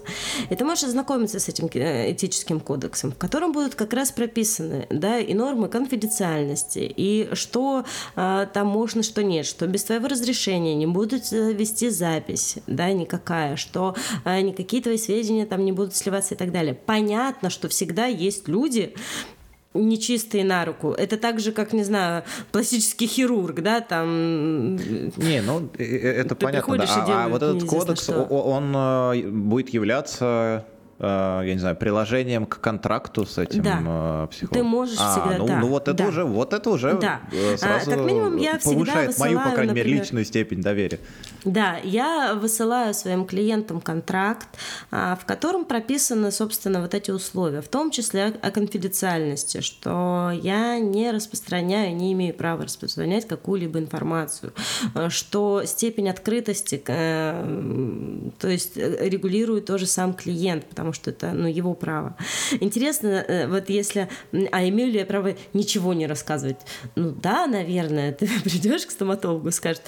[0.50, 4.86] И ты можешь ознакомиться с этим э, этическим кодексом, в котором будут как раз прописаны,
[4.90, 7.84] да, и нормы конфиденциальности, и что
[8.16, 13.56] а, там можно, что нет, что без твоего разрешения не будут вести запись, да, никакая,
[13.56, 16.74] что а, никакие твои сведения там не будут сливаться и так далее.
[16.74, 18.94] Понятно, что всегда есть люди,
[19.74, 20.92] нечистые на руку.
[20.92, 24.76] Это так же, как, не знаю, пластический хирург, да, там...
[24.76, 26.84] Не, ну, э, э, это понятно, да.
[26.88, 28.22] А, а вот этот кодекс, что.
[28.22, 30.64] он э, будет являться
[31.00, 33.78] Э, я не знаю, приложением к контракту с этим да.
[33.80, 34.64] Э, психологом.
[34.64, 35.60] Ты можешь а, всегда, ну, да.
[35.60, 36.08] ну вот это да.
[36.08, 37.20] уже, вот это уже да.
[37.30, 40.60] Э, сразу а, как минимум я повышает высылаю, мою, по крайней например, мере, личную степень
[40.60, 40.98] доверия.
[41.44, 44.48] Да, я высылаю своим клиентам контракт,
[44.90, 50.78] а, в котором прописаны, собственно, вот эти условия, в том числе о конфиденциальности, что я
[50.80, 54.52] не распространяю, не имею права распространять какую-либо информацию,
[55.08, 61.74] что степень открытости, то есть регулирует тоже сам клиент, потому потому что это ну, его
[61.74, 62.16] право.
[62.60, 64.08] Интересно, э, вот если...
[64.52, 66.56] А имею ли я право ничего не рассказывать?
[66.94, 68.12] Ну да, наверное.
[68.18, 69.82] Ты придешь к стоматологу и скажешь,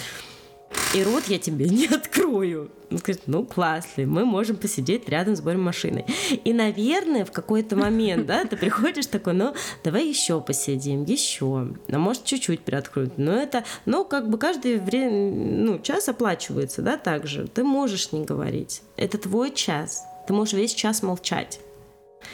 [0.95, 2.71] и рот я тебе не открою.
[2.91, 6.05] Он скажет, ну классно, мы можем посидеть рядом с машиной.
[6.45, 9.55] И, наверное, в какой-то момент, да, ты приходишь такой, ну,
[9.85, 11.69] давай еще посидим, еще.
[11.89, 13.17] А может, чуть-чуть приоткроют.
[13.17, 17.47] Но это, ну, как бы каждый время, ну, час оплачивается, да, также.
[17.47, 18.83] Ты можешь не говорить.
[18.97, 20.05] Это твой час.
[20.27, 21.61] Ты можешь весь час молчать.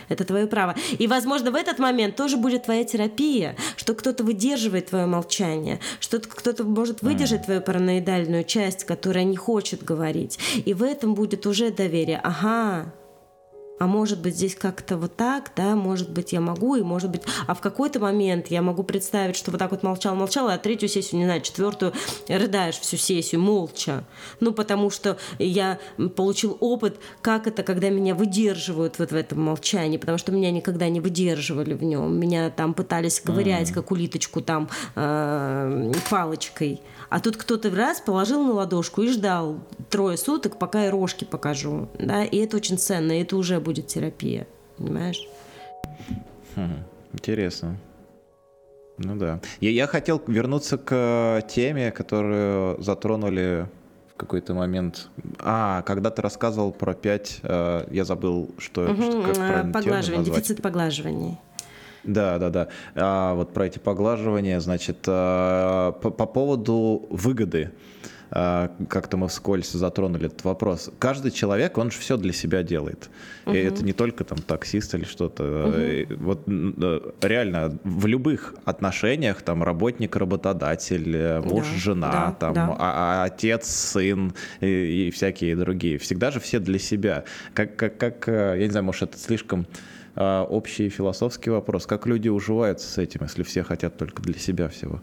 [0.08, 0.74] Это твое право.
[0.98, 6.18] И, возможно, в этот момент тоже будет твоя терапия, что кто-то выдерживает твое молчание, что
[6.18, 10.38] кто-то может выдержать твою параноидальную часть, которая не хочет говорить.
[10.64, 12.20] И в этом будет уже доверие.
[12.22, 12.92] Ага,
[13.78, 17.22] а может быть здесь как-то вот так, да, может быть я могу, и может быть,
[17.46, 20.88] а в какой-то момент я могу представить, что вот так вот молчал, молчал, а третью
[20.88, 21.92] сессию, не знаю, четвертую
[22.28, 24.04] рыдаешь всю сессию молча,
[24.40, 25.78] ну потому что я
[26.16, 30.88] получил опыт, как это, когда меня выдерживают вот в этом молчании, потому что меня никогда
[30.88, 33.74] не выдерживали в нем, меня там пытались ковырять, mm-hmm.
[33.74, 39.60] как улиточку там э, палочкой, а тут кто-то раз положил на ладошку и ждал
[39.90, 41.88] трое суток, пока я рожки покажу.
[41.98, 42.24] Да?
[42.24, 44.46] И это очень ценно, и это уже будет терапия.
[44.78, 45.28] Понимаешь?
[46.54, 47.76] Хм, интересно.
[48.98, 49.40] Ну да.
[49.60, 53.66] Я, я хотел вернуться к теме, которую затронули
[54.14, 55.08] в какой-то момент.
[55.40, 60.24] А, когда ты рассказывал про пять, э, я забыл, что, угу, что как правильно Поглаживание,
[60.24, 61.38] дефицит поглаживания.
[62.04, 62.68] Да, да, да.
[62.94, 69.70] А вот про эти поглаживания, значит, а, по, по поводу выгоды а, как-то мы вскользь
[69.70, 70.90] затронули этот вопрос.
[70.98, 73.08] Каждый человек, он же все для себя делает.
[73.46, 73.54] Угу.
[73.54, 76.06] И это не только там таксист или что-то.
[76.08, 76.24] Угу.
[76.24, 76.48] Вот
[77.22, 82.76] реально в любых отношениях там работник, работодатель, э, муж, да, жена, да, там да.
[82.78, 85.98] А, отец, сын и, и всякие другие.
[85.98, 87.24] Всегда же все для себя.
[87.54, 89.66] Как, как, как, э, я не знаю, может это слишком
[90.16, 91.86] а, общий философский вопрос.
[91.86, 95.00] Как люди уживаются с этим, если все хотят только для себя всего?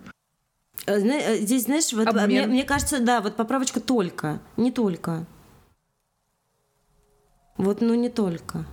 [0.86, 5.26] Э, э, здесь, знаешь, вот, мне, мне кажется, да, вот поправочка только, не только.
[7.58, 8.66] Вот, ну не только.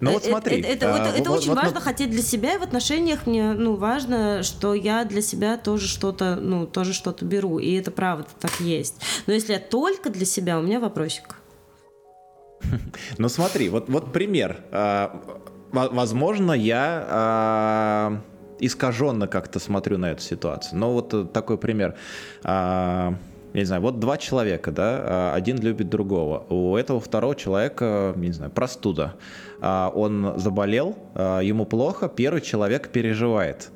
[0.00, 0.60] Ну вот э, смотри.
[0.60, 1.84] Это, это, это, это вот, очень вот, важно вот...
[1.84, 6.36] хотеть для себя, и в отношениях мне ну, важно, что я для себя тоже что-то,
[6.36, 7.58] ну, тоже что-то беру.
[7.58, 8.96] И это правда так есть.
[9.26, 11.36] Но если я только для себя, у меня вопросик.
[13.18, 14.64] Ну смотри, вот, вот пример.
[14.70, 15.20] А,
[15.72, 18.20] возможно, я а,
[18.62, 20.78] искаженно как-то смотрю на эту ситуацию.
[20.78, 21.94] Но вот такой пример.
[22.44, 23.14] А,
[23.52, 26.46] я не знаю, вот два человека, да, а, один любит другого.
[26.48, 29.14] У этого второго человека, не знаю, простуда.
[29.60, 33.70] А, он заболел, ему плохо, первый человек переживает.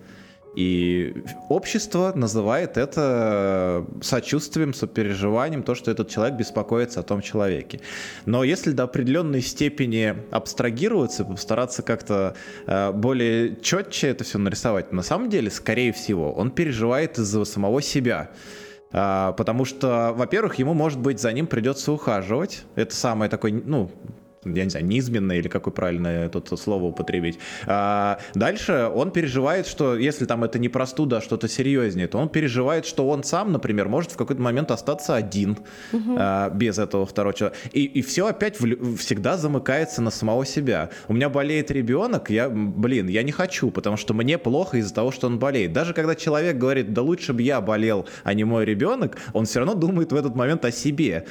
[0.56, 1.14] И
[1.50, 7.80] общество называет это сочувствием, сопереживанием, то, что этот человек беспокоится о том человеке.
[8.24, 12.34] Но если до определенной степени абстрагироваться, постараться как-то
[12.66, 17.82] э, более четче это все нарисовать, на самом деле, скорее всего, он переживает из-за самого
[17.82, 18.30] себя.
[18.92, 22.64] А, потому что, во-первых, ему, может быть, за ним придется ухаживать.
[22.76, 23.90] Это самое такое, ну,
[24.54, 27.38] я не знаю, низменное или какое правильное тут слово употребить.
[27.66, 32.28] А дальше он переживает, что если там это не простуда, а что-то серьезнее, то он
[32.28, 35.58] переживает, что он сам, например, может в какой-то момент остаться один
[35.92, 36.16] угу.
[36.18, 37.58] а, без этого второго человека.
[37.72, 40.90] И, и все опять в, всегда замыкается на самого себя.
[41.08, 45.12] У меня болеет ребенок, я, блин, я не хочу, потому что мне плохо из-за того,
[45.12, 45.72] что он болеет.
[45.72, 49.60] Даже когда человек говорит, да лучше бы я болел, а не мой ребенок, он все
[49.60, 51.26] равно думает в этот момент о себе.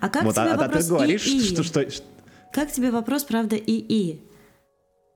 [0.00, 2.04] А как вот, тебе а, вопрос а ты говоришь, и, что, что, что...
[2.52, 4.22] Как тебе вопрос, правда, и и?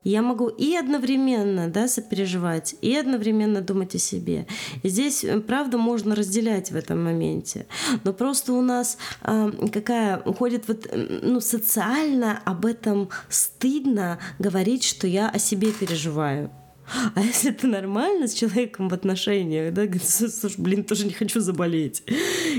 [0.02, 4.46] Я могу и одновременно да, сопереживать, и одновременно думать о себе.
[4.82, 7.66] И здесь, э, правда, можно разделять в этом моменте.
[8.04, 15.06] Но просто у нас э, какая уходит вот, ну, социально об этом стыдно говорить, что
[15.06, 16.50] я о себе переживаю.
[17.14, 22.02] А если ты нормально с человеком в отношениях, да, слушай, блин, тоже не хочу заболеть.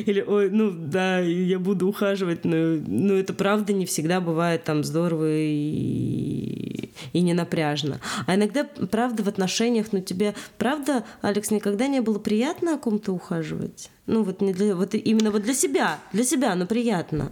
[0.06, 4.84] Или, ой, ну да, я буду ухаживать, но, но это правда не всегда бывает там
[4.84, 8.00] здорово и, и не напряжно.
[8.26, 13.12] А иногда, правда, в отношениях, ну тебе, правда, Алекс, никогда не было приятно о ком-то
[13.12, 13.90] ухаживать?
[14.08, 17.32] Ну вот, не для, вот именно вот для себя, для себя, но приятно.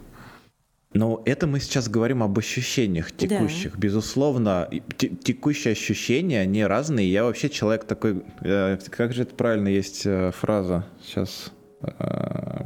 [0.92, 3.74] Но это мы сейчас говорим об ощущениях текущих.
[3.74, 3.78] Да.
[3.78, 7.10] Безусловно, текущие ощущения, они разные.
[7.10, 8.24] Я вообще человек такой...
[8.40, 10.86] Э, как же это правильно есть э, фраза?
[11.04, 11.52] Сейчас...
[11.82, 12.64] Э,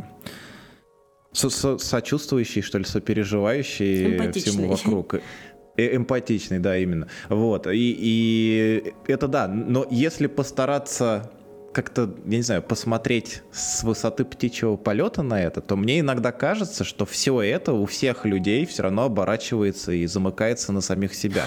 [1.32, 5.16] со -со Сочувствующий, что ли, сопереживающий всему вокруг.
[5.76, 7.08] Эмпатичный, да, именно.
[7.28, 7.66] Вот.
[7.66, 9.48] И, и это да.
[9.48, 11.30] Но если постараться
[11.74, 16.84] как-то, я не знаю, посмотреть с высоты птичьего полета на это, то мне иногда кажется,
[16.84, 21.44] что все это у всех людей все равно оборачивается и замыкается на самих себя.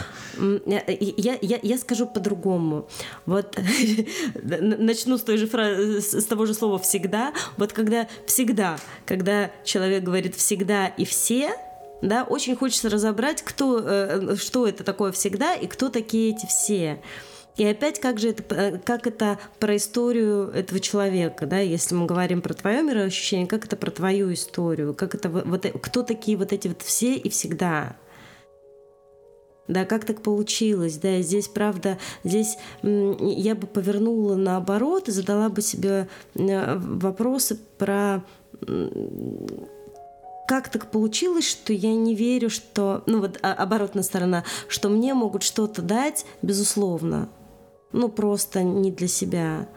[0.66, 2.88] Я, я, я скажу по-другому.
[3.26, 3.58] Вот
[4.44, 7.34] начну с той же фразы, с того же слова всегда.
[7.58, 11.56] Вот когда всегда, когда человек говорит всегда и все,
[12.02, 17.00] да, очень хочется разобрать, кто, э, что это такое всегда и кто такие эти все.
[17.58, 22.06] И опять, как же это, э, как это про историю этого человека, да, если мы
[22.06, 26.38] говорим про твое мироощущение, как это про твою историю, как это вот, э, кто такие
[26.38, 27.96] вот эти вот все и всегда.
[29.67, 30.98] Да, как так получилось?
[30.98, 38.24] Да, здесь, правда, здесь я бы повернула наоборот и задала бы себе э, вопросы про
[40.48, 45.13] как так получилось, что я не верю, что, ну вот а, оборотная сторона, что мне
[45.13, 47.28] могут что-то дать, безусловно,
[47.91, 49.67] ну просто не для себя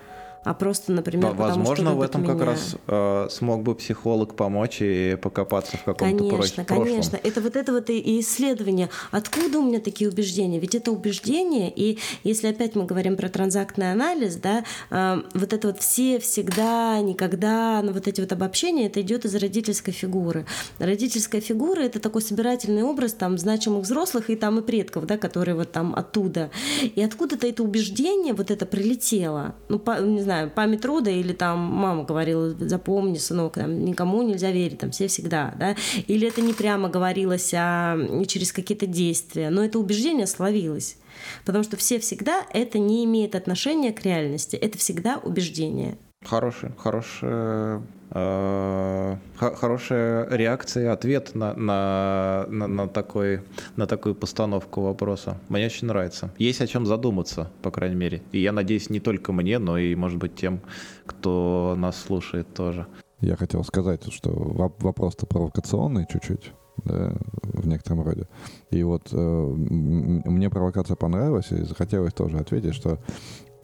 [0.44, 2.32] а просто, например, Возможно, потому что в этом меня.
[2.32, 6.64] как раз э, смог бы психолог помочь и покопаться в каком-то Конечно, прошлом.
[6.64, 7.20] конечно.
[7.22, 8.88] Это вот это вот и исследование.
[9.10, 10.58] Откуда у меня такие убеждения?
[10.58, 15.68] Ведь это убеждения, и если опять мы говорим про транзактный анализ, да, э, вот это
[15.68, 20.46] вот все, всегда, никогда, ну вот эти вот обобщения, это идет из родительской фигуры.
[20.78, 25.54] Родительская фигура— это такой собирательный образ там значимых взрослых и там и предков, да, которые
[25.54, 26.50] вот там оттуда.
[26.82, 29.54] И откуда-то это убеждение вот это прилетело.
[29.68, 34.22] Ну, по, не знаю, знаю, память рода или там мама говорила, запомни, сынок, там, никому
[34.22, 35.74] нельзя верить, там все всегда, да,
[36.06, 40.98] или это не прямо говорилось, а через какие-то действия, но это убеждение словилось.
[41.44, 45.98] Потому что все всегда это не имеет отношения к реальности, это всегда убеждение.
[46.24, 47.80] Хороший, хороший
[48.12, 53.42] Э, хорошая реакция, ответ на, на, на, на, такой,
[53.76, 55.38] на такую постановку вопроса.
[55.48, 56.32] Мне очень нравится.
[56.36, 58.22] Есть о чем задуматься, по крайней мере.
[58.32, 60.60] И я надеюсь, не только мне, но и, может быть, тем,
[61.06, 62.86] кто нас слушает тоже.
[63.20, 66.52] Я хотел сказать, что вопрос-то провокационный чуть-чуть.
[66.82, 68.26] Да, в некотором роде.
[68.70, 72.98] И вот э, мне провокация понравилась, и захотелось тоже ответить, что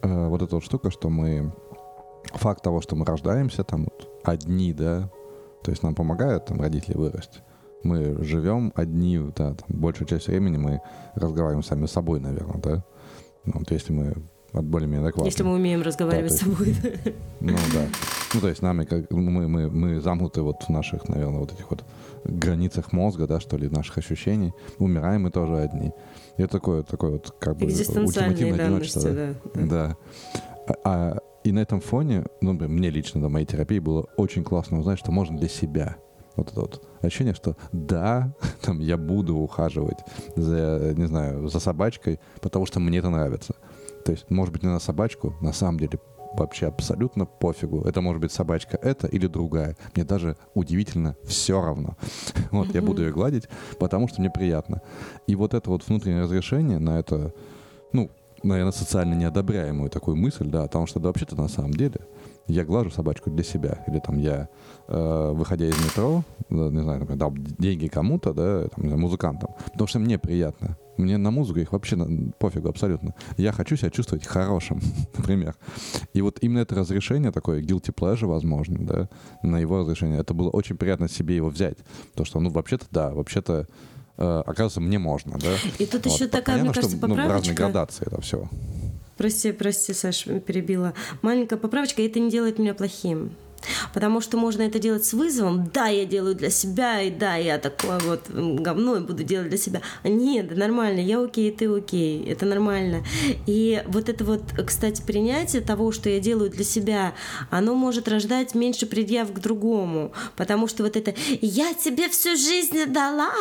[0.03, 1.51] э, вот эта вот штука, что мы
[2.33, 5.09] факт того, что мы рождаемся там вот, одни, да,
[5.63, 7.39] то есть нам помогают там родители вырасти.
[7.83, 10.81] Мы живем одни, да, там, большую часть времени мы
[11.15, 12.83] разговариваем сами с собой, наверное, да.
[13.45, 14.13] Ну, вот если мы
[14.53, 15.27] от более-менее адекватны.
[15.27, 16.75] Если мы умеем разговаривать да, с собой.
[17.39, 17.85] Ну да.
[18.33, 21.69] Ну то есть нами как мы, мы, мы замкнуты вот в наших, наверное, вот этих
[21.69, 21.83] вот
[22.23, 24.53] границах мозга, да, что ли, наших ощущений.
[24.79, 25.91] Умираем мы тоже одни.
[26.37, 29.11] И это такое, такое вот как бы ультимативное одиночество.
[29.11, 29.33] Да.
[29.55, 29.97] да.
[30.67, 34.79] А, а И на этом фоне, ну, мне лично на моей терапии было очень классно
[34.79, 35.95] узнать, что можно для себя.
[36.35, 39.99] Вот это вот ощущение, что да, там, я буду ухаживать
[40.35, 43.55] за, не знаю, за собачкой, потому что мне это нравится.
[44.03, 46.01] То есть, может быть, не на собачку, на самом деле
[46.33, 47.83] вообще абсолютно пофигу.
[47.83, 49.77] Это может быть собачка эта или другая.
[49.95, 51.95] Мне даже удивительно все равно.
[52.51, 53.47] Вот, я буду ее гладить,
[53.79, 54.81] потому что мне приятно.
[55.27, 57.33] И вот это вот внутреннее разрешение на это,
[57.93, 58.11] ну,
[58.43, 61.99] наверное, социально неодобряемую такую мысль, да, потому что да, вообще-то на самом деле
[62.47, 64.49] я глажу собачку для себя, или там я,
[64.87, 69.99] э, выходя из метро, не знаю, например, дал деньги кому-то, да, там, музыкантам, потому что
[69.99, 70.77] мне приятно.
[70.97, 71.95] Мне на музыку их вообще
[72.39, 73.13] пофигу абсолютно.
[73.37, 74.81] Я хочу себя чувствовать хорошим,
[75.17, 75.55] например.
[76.13, 79.09] И вот именно это разрешение, такое guilty pleasure, возможно, да,
[79.43, 81.77] на его разрешение, это было очень приятно себе его взять.
[82.15, 83.67] То, что, ну, вообще-то, да, вообще-то,
[84.17, 85.55] оказывается, мне можно, да.
[85.77, 86.13] И тут вот.
[86.13, 87.27] еще такая, Понятно, мне кажется, что, поправочка.
[87.27, 88.49] Ну, разные градации это все.
[89.17, 90.93] Прости, прости, Саш, перебила.
[91.21, 93.31] Маленькая поправочка, это не делает меня плохим.
[93.93, 95.69] Потому что можно это делать с вызовом.
[95.73, 99.81] Да, я делаю для себя, и да, я такое вот говно буду делать для себя.
[100.03, 103.03] А нет, нормально, я окей, ты окей, это нормально.
[103.45, 107.13] И вот это вот, кстати, принятие того, что я делаю для себя,
[107.49, 110.13] оно может рождать меньше предъяв к другому.
[110.35, 113.31] Потому что вот это «я тебе всю жизнь дала,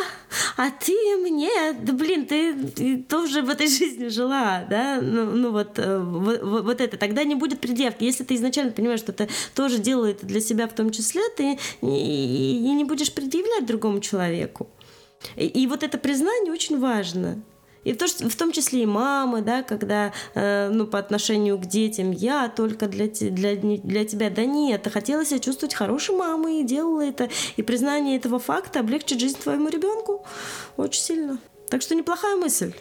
[0.56, 5.00] а ты мне...» Да блин, ты, ты тоже в этой жизни жила, да?
[5.00, 6.96] Ну, ну вот, э, вот, вот это.
[6.96, 8.04] Тогда не будет предъявки.
[8.04, 11.58] Если ты изначально понимаешь, что ты тоже делаешь это для себя в том числе, ты
[11.82, 14.68] и не будешь предъявлять другому человеку.
[15.36, 17.42] И, и вот это признание очень важно.
[17.84, 21.66] И в, то, в том числе и мамы, да, когда э, ну, по отношению к
[21.66, 24.28] детям я только для, для, для тебя.
[24.28, 27.28] Да нет, ты хотела себя чувствовать хорошей мамой и делала это.
[27.56, 30.24] И признание этого факта облегчит жизнь твоему ребенку
[30.76, 31.38] очень сильно.
[31.68, 32.72] Так что неплохая мысль.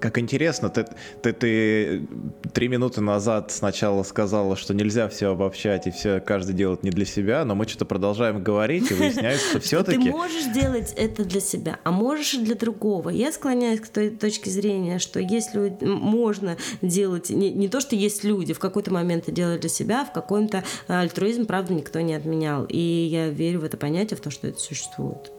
[0.00, 0.86] Как интересно, ты,
[1.22, 2.06] ты, ты
[2.52, 7.06] три минуты назад сначала сказала, что нельзя все обобщать и все каждый делает не для
[7.06, 10.04] себя, но мы что-то продолжаем говорить и выясняется, что все-таки...
[10.04, 13.08] Ты можешь делать это для себя, а можешь и для другого.
[13.08, 18.22] Я склоняюсь к той точке зрения, что если можно делать, не, не то, что есть
[18.22, 22.66] люди, в какой-то момент это делать для себя, в каком-то альтруизм, правда, никто не отменял.
[22.68, 25.32] И я верю в это понятие, в то, что это существует.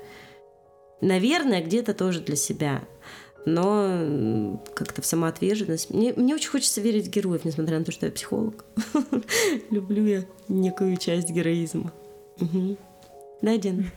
[1.02, 2.82] Наверное, где-то тоже для себя
[3.48, 5.90] но как-то в самоотверженность.
[5.90, 8.66] Мне, мне очень хочется верить в героев, несмотря на то, что я психолог.
[9.72, 11.94] Люблю я некую часть героизма.
[12.42, 12.78] Угу.
[13.42, 13.90] Да, Дин?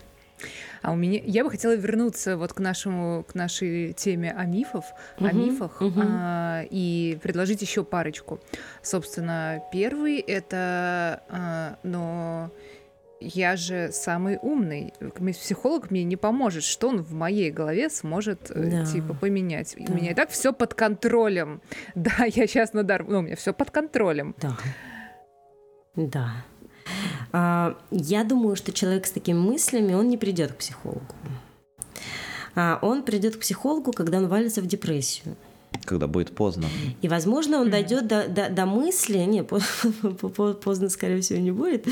[0.83, 4.85] А у меня я бы хотела вернуться вот к нашему к нашей теме о мифах,
[5.19, 8.41] uh о мифах uh а, и предложить еще парочку.
[8.83, 12.51] Собственно, первый это, а, но
[13.21, 14.93] я же самый умный.
[15.33, 16.65] Психолог мне не поможет.
[16.65, 18.85] Что он в моей голове сможет э, да.
[18.85, 19.77] типа поменять?
[19.79, 19.93] Да.
[19.93, 21.61] У меня и так все под контролем.
[21.95, 24.35] Да, я сейчас на дар, ну, у меня все под контролем.
[24.41, 24.57] Да.
[25.97, 26.45] Да.
[27.33, 31.15] А, я думаю, что человек с такими мыслями, он не придет к психологу.
[32.55, 35.37] А, он придет к психологу, когда он валится в депрессию
[35.85, 36.67] когда будет поздно.
[37.03, 41.87] И, возможно, он дойдет до, до, до мысли, не, поздно, скорее всего, не будет,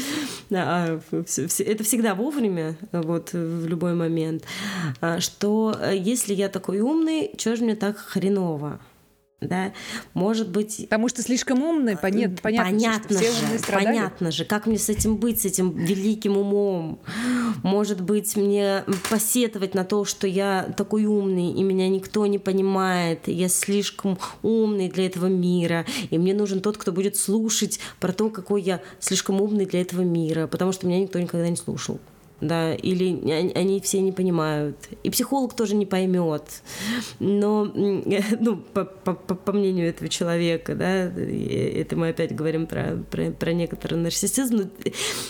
[0.51, 4.45] а, это всегда вовремя, вот, в любой момент,
[5.01, 8.81] а, что э, если я такой умный, что же мне так хреново?
[9.41, 9.73] Да,
[10.15, 10.79] может быть...
[10.89, 13.25] Потому что слишком умный, понят, понятно, понятно же,
[13.59, 16.99] все понятно же, как мне с этим быть, с этим великим умом?
[17.63, 23.29] Может быть, мне посетовать на то, что я такой умный, и меня никто не понимает,
[23.29, 28.31] я слишком умный для этого мира, и мне нужен тот, кто будет слушать про то,
[28.31, 32.01] какой я слишком умный для этого мира, потому что меня никто никогда не слушал
[32.41, 34.77] да, или они все не понимают.
[35.03, 36.63] И психолог тоже не поймет.
[37.19, 43.31] Но, ну, по, по, по мнению этого человека, да, это мы опять говорим про, про,
[43.31, 44.57] про некоторый нарциссизм.
[44.57, 44.65] Но,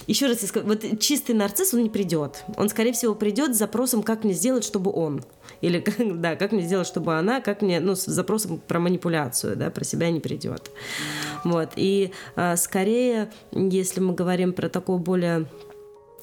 [0.06, 2.44] еще раз я скажу, вот чистый нарцисс, он не придет.
[2.56, 5.22] Он, скорее всего, придет с запросом, как мне сделать, чтобы он.
[5.60, 5.82] Или,
[6.14, 9.84] да, как мне сделать, чтобы она, как мне, ну, с запросом про манипуляцию, да, про
[9.84, 10.70] себя не придет.
[11.44, 11.70] Вот.
[11.76, 15.46] И а, скорее, если мы говорим про такое более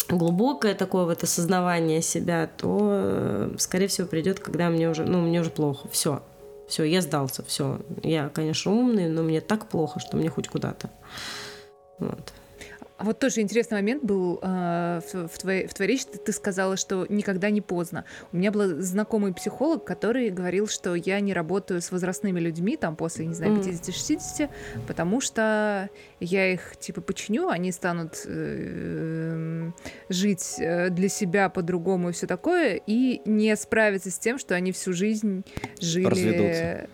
[0.10, 5.41] глубокое такое вот осознавание себя, то, э, скорее всего, придет, когда мне уже, ну, мне
[5.41, 6.22] уже плохо, все,
[6.68, 7.80] все, я сдался, все.
[8.03, 10.89] Я, конечно, умный, но мне так плохо, что мне хоть куда-то.
[11.99, 12.34] Вот.
[12.98, 16.06] А вот тоже интересный момент был э, в, в, твоей, в твоей речи.
[16.06, 18.06] Ты, ты сказала, что никогда не поздно.
[18.32, 22.96] У меня был знакомый психолог, который говорил, что я не работаю с возрастными людьми, там,
[22.96, 24.50] после, не знаю, 50-60,
[24.88, 25.89] потому что
[26.22, 29.72] я их, типа, починю, они станут э,
[30.08, 34.72] жить э, для себя по-другому и все такое, и не справиться с тем, что они
[34.72, 35.43] всю жизнь
[35.82, 36.06] жили...
[36.06, 36.89] Разведутся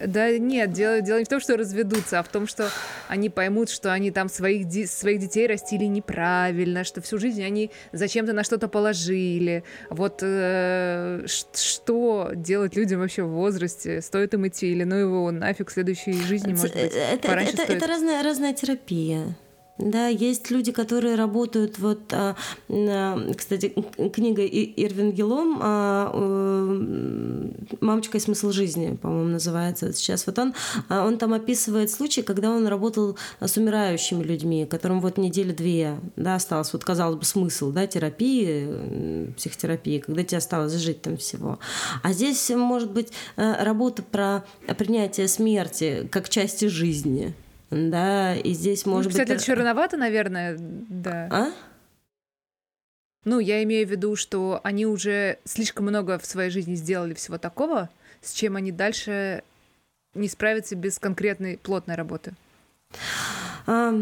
[0.00, 2.70] Да нет, дело, дело не в том, что разведутся, а в том, что
[3.08, 7.70] они поймут, что они там своих, ди- своих детей растили неправильно, что всю жизнь они
[7.92, 9.64] зачем-то на что-то положили.
[9.90, 14.00] Вот э, что делать людям вообще в возрасте?
[14.00, 17.64] Стоит им идти или ну его нафиг в следующей жизни, может быть, это, пораньше это,
[17.64, 17.78] стоит?
[17.78, 19.36] это разная, разная терапия.
[19.78, 22.36] Да, есть люди, которые работают, вот, а,
[22.68, 23.74] а, кстати,
[24.12, 27.50] книга Ирвин Гелом а, э,
[27.80, 30.26] «Мамочка и смысл жизни», по-моему, называется сейчас.
[30.26, 30.54] Вот он,
[30.88, 36.72] он там описывает случаи, когда он работал с умирающими людьми, которым вот недели-две да, осталось,
[36.72, 41.58] вот, казалось бы, смысл да, терапии, психотерапии, когда тебе осталось жить там всего.
[42.04, 44.44] А здесь, может быть, э, работа про
[44.78, 47.34] принятие смерти как части жизни.
[47.74, 49.30] Да, и здесь может ну, 50 быть...
[49.30, 51.28] лет еще рановато, наверное, да.
[51.30, 51.52] А?
[53.24, 57.36] Ну, я имею в виду, что они уже слишком много в своей жизни сделали всего
[57.36, 59.42] такого, с чем они дальше
[60.14, 62.34] не справятся без конкретной плотной работы.
[63.66, 63.92] А,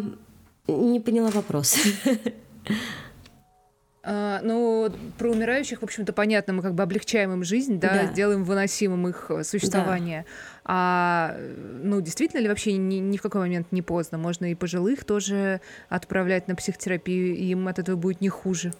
[0.66, 1.78] не поняла вопрос.
[4.04, 8.12] А, ну, про умирающих, в общем-то, понятно, мы как бы облегчаем им жизнь, да, Да.
[8.12, 10.24] делаем выносимым их э, существование.
[10.64, 11.36] А,
[11.84, 14.18] ну, действительно ли вообще ни, ни в какой момент не поздно?
[14.18, 18.72] Можно и пожилых тоже отправлять на психотерапию, и им от этого будет не хуже.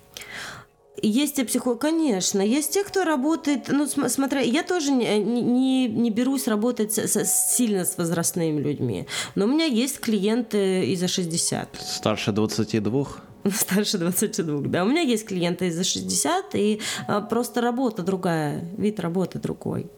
[1.01, 2.41] Есть и психолог, конечно.
[2.41, 6.99] Есть те, кто работает, ну, см- смотря, я тоже не, не, не берусь работать с-
[7.17, 9.07] с- сильно с возрастными людьми.
[9.35, 11.69] Но у меня есть клиенты и за 60.
[11.81, 13.07] Старше 22?
[13.51, 14.85] Старше 22, да.
[14.85, 16.81] У меня есть клиенты и за 60, и
[17.29, 19.91] просто работа другая, вид работы другой.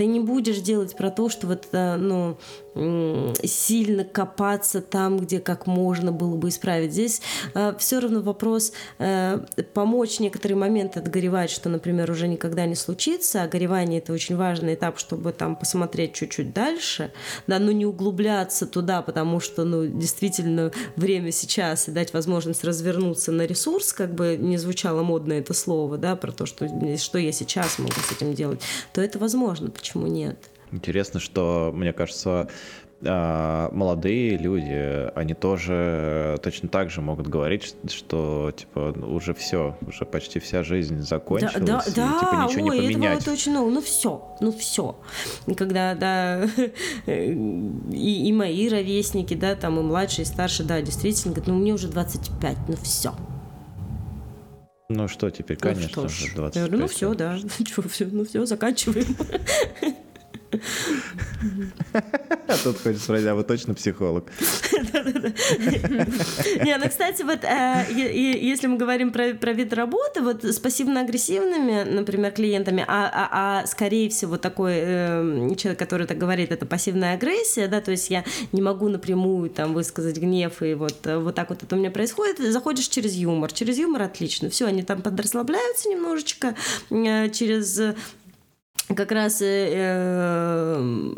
[0.00, 2.38] Ты не будешь делать про то, что вот, а, ну,
[3.42, 6.92] сильно копаться там, где как можно было бы исправить.
[6.92, 7.20] Здесь
[7.78, 9.40] все равно вопрос э,
[9.74, 13.42] помочь некоторые моменты отгоревать, что, например, уже никогда не случится.
[13.42, 17.12] А горевание это очень важный этап, чтобы там посмотреть чуть-чуть дальше,
[17.48, 23.32] да, но не углубляться туда, потому что, ну, действительно, время сейчас и дать возможность развернуться
[23.32, 27.32] на ресурс, как бы не звучало модно это слово, да, про то, что, что я
[27.32, 28.60] сейчас могу с этим делать,
[28.92, 30.50] то это возможно, почему нет?
[30.72, 32.48] Интересно, что, мне кажется,
[33.02, 39.78] а, молодые люди, они тоже точно так же могут говорить, что типа ну, уже все,
[39.86, 43.22] уже почти вся жизнь закончилась, Да, и, да, типа да, ничего ой, не поменять.
[43.22, 43.70] это очень много.
[43.70, 44.96] Ну все, ну все.
[45.56, 46.42] Когда, да,
[47.06, 51.72] и, и мои ровесники, да, там и младшие, и старшие, да, действительно, говорят, ну мне
[51.72, 53.14] уже 25, ну все.
[54.92, 56.34] Ну что теперь, конечно ну, же, что ж.
[56.34, 56.56] 25.
[56.56, 57.38] Я говорю, ну все, да,
[58.10, 59.16] ну все, заканчиваем.
[61.92, 64.30] А тут хочется спросить, а вы точно психолог?
[64.72, 72.32] Не, ну, кстати, вот э, если мы говорим про, вид работы, вот с пассивно-агрессивными, например,
[72.32, 77.68] клиентами, а, а, а скорее всего такой э, человек, который так говорит, это пассивная агрессия,
[77.68, 81.50] да, то есть я не могу напрямую там высказать гнев, и вот, э, вот так
[81.50, 85.88] вот это у меня происходит, заходишь через юмор, через юмор отлично, все, они там подрасслабляются
[85.88, 86.56] немножечко,
[86.90, 87.80] э, через
[88.94, 91.14] как раз э, э,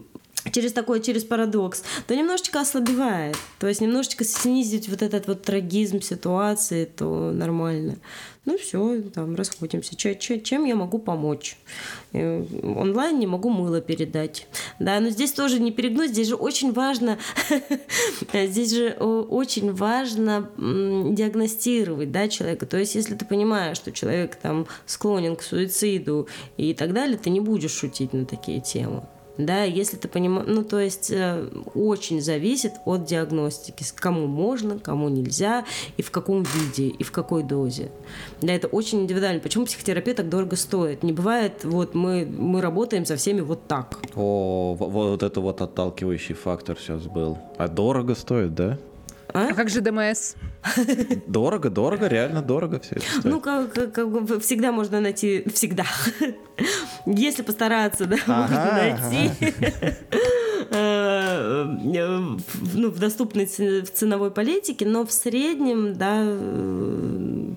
[0.52, 3.36] через такой, через парадокс, то немножечко ослабевает.
[3.58, 7.96] То есть немножечко снизить вот этот вот трагизм ситуации, то нормально.
[8.44, 9.94] Ну все, там расходимся.
[9.94, 11.56] Че- че- чем я могу помочь?
[12.12, 12.44] Э,
[12.76, 14.48] Онлайн не могу мыло передать.
[14.80, 17.18] Да, но здесь тоже не перегнуть, здесь же очень важно,
[18.32, 22.66] здесь же о, очень важно диагностировать, да, человека.
[22.66, 26.26] То есть, если ты понимаешь, что человек там склонен к суициду
[26.56, 29.04] и так далее, ты не будешь шутить на такие темы.
[29.38, 35.08] Да, если ты понимаешь, ну то есть э, очень зависит от диагностики, кому можно, кому
[35.08, 35.64] нельзя,
[35.96, 37.90] и в каком виде, и в какой дозе.
[38.42, 39.40] Да, это очень индивидуально.
[39.40, 41.02] Почему психотерапия так дорого стоит?
[41.02, 43.98] Не бывает, вот мы, мы работаем со всеми вот так.
[44.14, 47.38] О, во- вот это вот отталкивающий фактор сейчас был.
[47.56, 48.78] А дорого стоит, да?
[49.34, 49.48] А?
[49.50, 50.34] А как же ДМС?
[51.26, 53.24] Дорого, дорого, реально дорого все это стоит.
[53.24, 55.84] Ну, как, как- как бы всегда можно найти, всегда.
[57.06, 59.30] Если постараться, да, можно найти.
[60.70, 67.48] э, в- ну, в доступной в ценовой политике, но в среднем, да, э,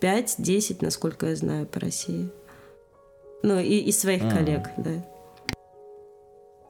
[0.00, 2.28] 5-10, насколько я знаю, по России.
[3.42, 5.04] Ну, и, и своих коллег, да.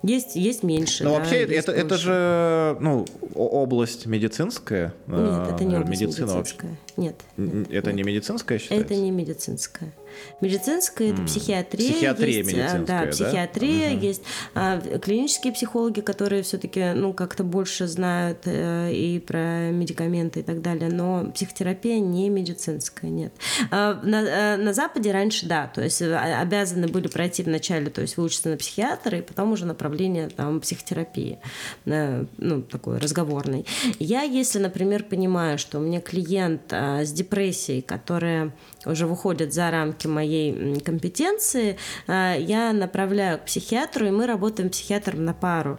[0.02, 1.04] Есть, есть меньше.
[1.04, 2.04] Ну, да, вообще, это, это больше.
[2.04, 4.92] же ну, область медицинская.
[5.06, 6.54] Нет, это не э, область медицина вообще.
[6.54, 6.76] медицинская.
[6.96, 7.96] Нет, Н- нет, Это нет.
[7.96, 8.84] не медицинская считается?
[8.84, 9.92] Это не медицинская.
[10.40, 11.92] Медицинская это психиатрия.
[11.92, 13.04] Психиатрия есть, медицинская, да?
[13.04, 13.10] да?
[13.10, 14.00] психиатрия, Мгм.
[14.00, 14.22] есть
[14.54, 20.62] а, клинические психологи, которые все-таки ну, как-то больше знают э, и про медикаменты и так
[20.62, 23.32] далее, но психотерапия не медицинская, нет.
[23.70, 28.00] А, на, э, на Западе раньше, да, то есть э, обязаны были пройти вначале, то
[28.00, 31.38] есть выучиться на психиатра, и потом уже направление там психотерапии,
[31.86, 33.66] э, ну, такой разговорный.
[33.98, 38.52] Я, если, например, понимаю, что у меня клиент а, с депрессией, которая
[38.84, 41.76] уже выходит за рамки моей м, компетенции,
[42.06, 45.78] а, я направляю к психиатру, и мы работаем психиатром на пару.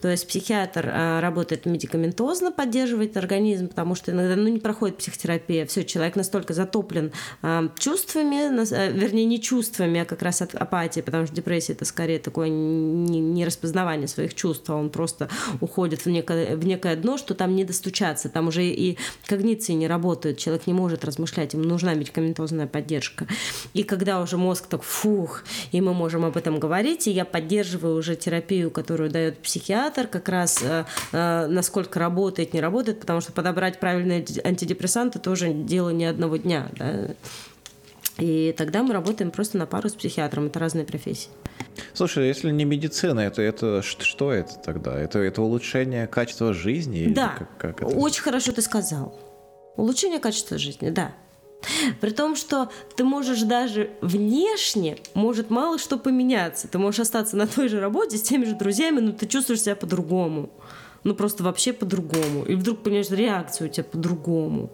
[0.00, 5.66] То есть психиатр а, работает медикаментозно, поддерживает организм, потому что иногда ну, не проходит психотерапия.
[5.66, 7.12] Все, человек настолько затоплен
[7.42, 8.54] а, чувствами,
[8.92, 13.44] вернее, не чувствами, а как раз от апатии, потому что депрессия это скорее такое не
[13.44, 15.28] распознавание своих чувств, а он просто
[15.60, 19.88] уходит в некое, в некое дно, что там не достучаться, там уже и когниции не
[19.88, 23.26] работают, человек не может размышлять, ему нужна медикаментозная поддержка.
[23.72, 25.42] И когда уже мозг так фух,
[25.72, 30.28] и мы можем об этом говорить, и я поддерживаю уже терапию, которую дает психиатр, как
[30.28, 35.90] раз э, э, насколько работает, не работает, потому что подобрать правильные анти- антидепрессанты тоже дело
[35.90, 36.68] не одного дня.
[36.78, 37.14] да.
[38.18, 40.46] И тогда мы работаем просто на пару с психиатром.
[40.46, 41.30] Это разные профессии.
[41.94, 44.96] Слушай, если не медицина, это, это что это тогда?
[44.96, 47.12] Это, это улучшение качества жизни?
[47.12, 47.96] Да, Как, как это?
[47.96, 49.18] очень хорошо ты сказал.
[49.76, 51.12] Улучшение качества жизни, да.
[52.00, 56.68] При том, что ты можешь даже внешне, может мало что поменяться.
[56.68, 59.76] Ты можешь остаться на той же работе с теми же друзьями, но ты чувствуешь себя
[59.76, 60.50] по-другому.
[61.04, 62.44] Ну, просто вообще по-другому.
[62.44, 64.70] И вдруг понимаешь, реакция у тебя по-другому.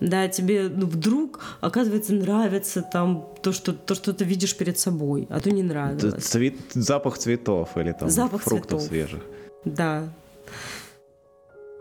[0.00, 5.26] Да, тебе ну, вдруг, оказывается, нравится там то что, то, что ты видишь перед собой,
[5.28, 6.24] а то не нравилось.
[6.24, 8.88] цвет- запах цветов или там Запах фруктов цветов.
[8.88, 9.22] свежих.
[9.66, 10.08] Да.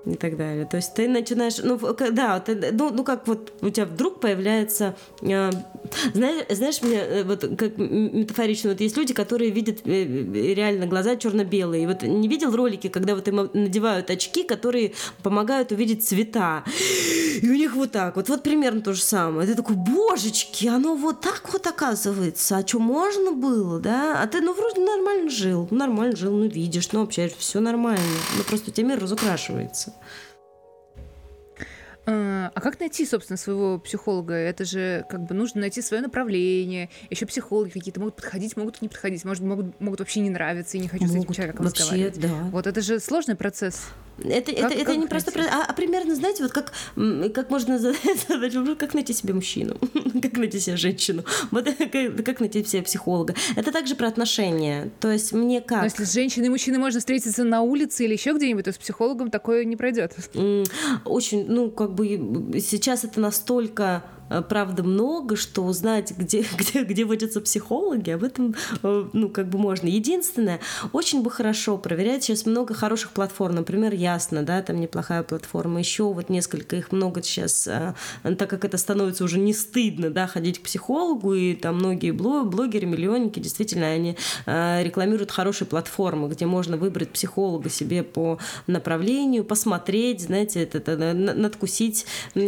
[0.05, 0.65] И так далее.
[0.65, 3.85] То есть ты начинаешь, ну, в- к- да, ты- ну, ну как вот у тебя
[3.85, 5.49] вдруг появляется, э,
[6.13, 10.87] знаешь, знаешь, мне э, вот как метафорично, вот есть люди, которые видят э, э, реально
[10.87, 11.87] глаза черно-белые.
[11.87, 14.91] Вот не видел ролики, когда вот им надевают очки, которые
[15.21, 16.65] помогают увидеть цвета.
[17.41, 19.47] И у них вот так вот, вот примерно то же самое.
[19.47, 22.57] Ты такой, божечки, оно вот так вот оказывается.
[22.57, 24.21] А что, можно было, да?
[24.21, 25.67] А ты, ну, вроде нормально жил.
[25.71, 28.03] Нормально жил, ну, видишь, ну, общаешься, все нормально.
[28.37, 29.92] Ну, просто у тебя мир разукрашивается.
[32.05, 34.33] А а как найти, собственно, своего психолога?
[34.33, 36.89] Это же как бы нужно найти свое направление.
[37.09, 40.81] Еще психологи какие-то могут подходить, могут не подходить, может, могут, могут вообще не нравиться и
[40.81, 42.19] не хочу с этим Могут человеком вообще, разговаривать.
[42.19, 42.33] да.
[42.51, 43.87] Вот это же сложный процесс.
[44.23, 45.31] Это, Как- это, это как не их просто...
[45.51, 46.71] А, а примерно, знаете, вот как,
[47.33, 49.77] как можно задать вопрос, как найти себе мужчину,
[50.21, 53.35] как найти себе женщину, вот как, как найти себе психолога.
[53.55, 54.91] Это также про отношения.
[54.99, 55.83] То есть мне Но как...
[55.83, 59.29] если с женщиной и мужчиной можно встретиться на улице или еще где-нибудь, то с психологом
[59.29, 60.13] такое не пройдет.
[61.05, 62.07] Очень, ну, как бы
[62.59, 68.55] сейчас это настолько э, правда много, что узнать, где, где, где водятся психологи, об этом,
[68.81, 69.87] э, ну, как бы можно.
[69.87, 70.59] Единственное,
[70.91, 76.11] очень бы хорошо проверять, сейчас много хороших платформ, например, Ясно, да, там неплохая платформа, еще
[76.11, 80.59] вот несколько, их много сейчас, э, так как это становится уже не стыдно, да, ходить
[80.59, 86.45] к психологу, и там многие бло- блогеры, миллионники, действительно, они э, рекламируют хорошие платформы, где
[86.45, 92.05] можно выбрать психолога себе по направлению, посмотреть, знаете, это, это, на- на- надкусить,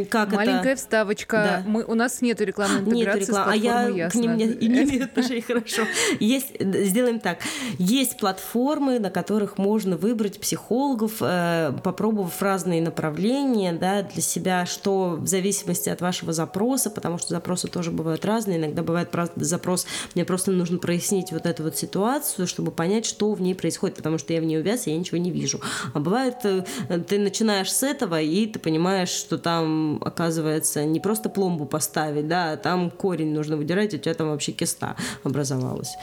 [0.09, 0.81] как Маленькая это...
[0.81, 1.63] вставочка.
[1.65, 1.71] Да.
[1.75, 4.43] Мы, у нас нет рекламной Нет интеграции рекламы, с а я платформой к ним Ясно.
[4.43, 5.81] не, и не имею отношения, хорошо.
[6.19, 7.39] Есть, сделаем так,
[7.77, 15.17] есть платформы, на которых можно выбрать психологов, э, попробовав разные направления, да, для себя, что
[15.19, 19.85] в зависимости от вашего запроса, потому что запросы тоже бывают разные, иногда бывает про- запрос,
[20.13, 24.17] мне просто нужно прояснить вот эту вот ситуацию, чтобы понять, что в ней происходит, потому
[24.17, 25.59] что я в ней увяз, и я ничего не вижу.
[25.93, 26.63] А бывает, э,
[27.07, 32.53] ты начинаешь с этого, и ты понимаешь, что там, оказывается, не просто пломбу поставить, да,
[32.53, 35.95] а там корень нужно выдирать, у тебя там вообще киста образовалась.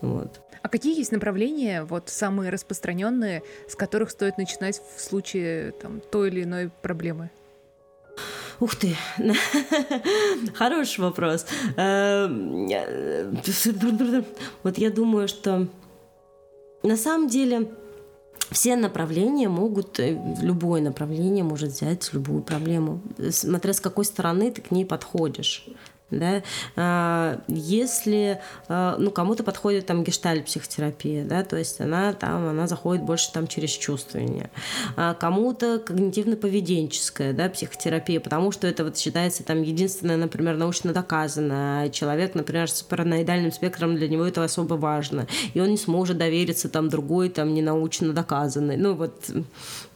[0.00, 0.40] Вот.
[0.62, 6.28] А какие есть направления, вот самые распространенные, с которых стоит начинать в случае там, той
[6.28, 7.30] или иной проблемы?
[8.58, 8.96] Ух ты,
[10.54, 11.46] хороший вопрос.
[11.76, 13.32] Эм, э,
[14.62, 15.68] Вот я думаю, что
[16.82, 17.68] на самом деле
[18.50, 24.62] все направления могут, э, любое направление может взять любую проблему, смотря с какой стороны ты
[24.62, 25.66] к ней подходишь.
[26.10, 26.42] Да?
[26.76, 33.02] А, Если а, ну, кому-то подходит там гештальт-психотерапия, да, то есть она там, она заходит
[33.02, 34.50] больше там через чувствование.
[34.96, 41.88] А Кому-то когнитивно-поведенческая да, психотерапия, потому что это вот считается там единственное, например, научно доказано.
[41.92, 45.26] Человек, например, с параноидальным спектром, для него это особо важно.
[45.54, 48.76] И он не сможет довериться там другой, там не научно доказанной.
[48.76, 49.28] Ну вот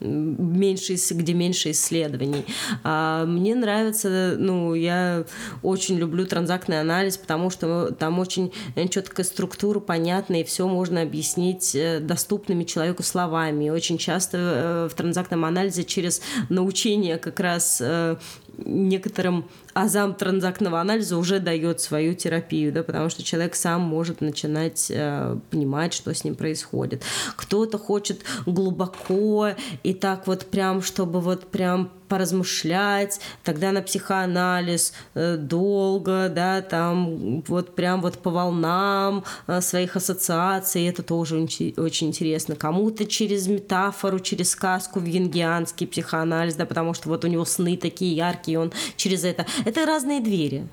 [0.00, 2.44] меньше, где меньше исследований.
[2.82, 5.24] А мне нравится, ну, я
[5.62, 8.52] очень люблю транзактный анализ, потому что там очень
[8.90, 13.66] четкая структура, понятная, и все можно объяснить э, доступными человеку словами.
[13.66, 18.16] И очень часто э, в транзактном анализе через научение как раз э,
[18.58, 24.90] некоторым азам транзактного анализа уже дает свою терапию, да, потому что человек сам может начинать
[24.90, 27.02] э, понимать, что с ним происходит.
[27.36, 29.50] Кто-то хочет глубоко
[29.82, 37.42] и так вот прям, чтобы вот прям поразмышлять, тогда на психоанализ э, долго, да, там
[37.46, 42.56] вот прям вот по волнам э, своих ассоциаций, это тоже очень, интересно.
[42.56, 47.76] Кому-то через метафору, через сказку в янгианский психоанализ, да, потому что вот у него сны
[47.76, 49.46] такие яркие, он через это.
[49.64, 50.66] Это разные двери.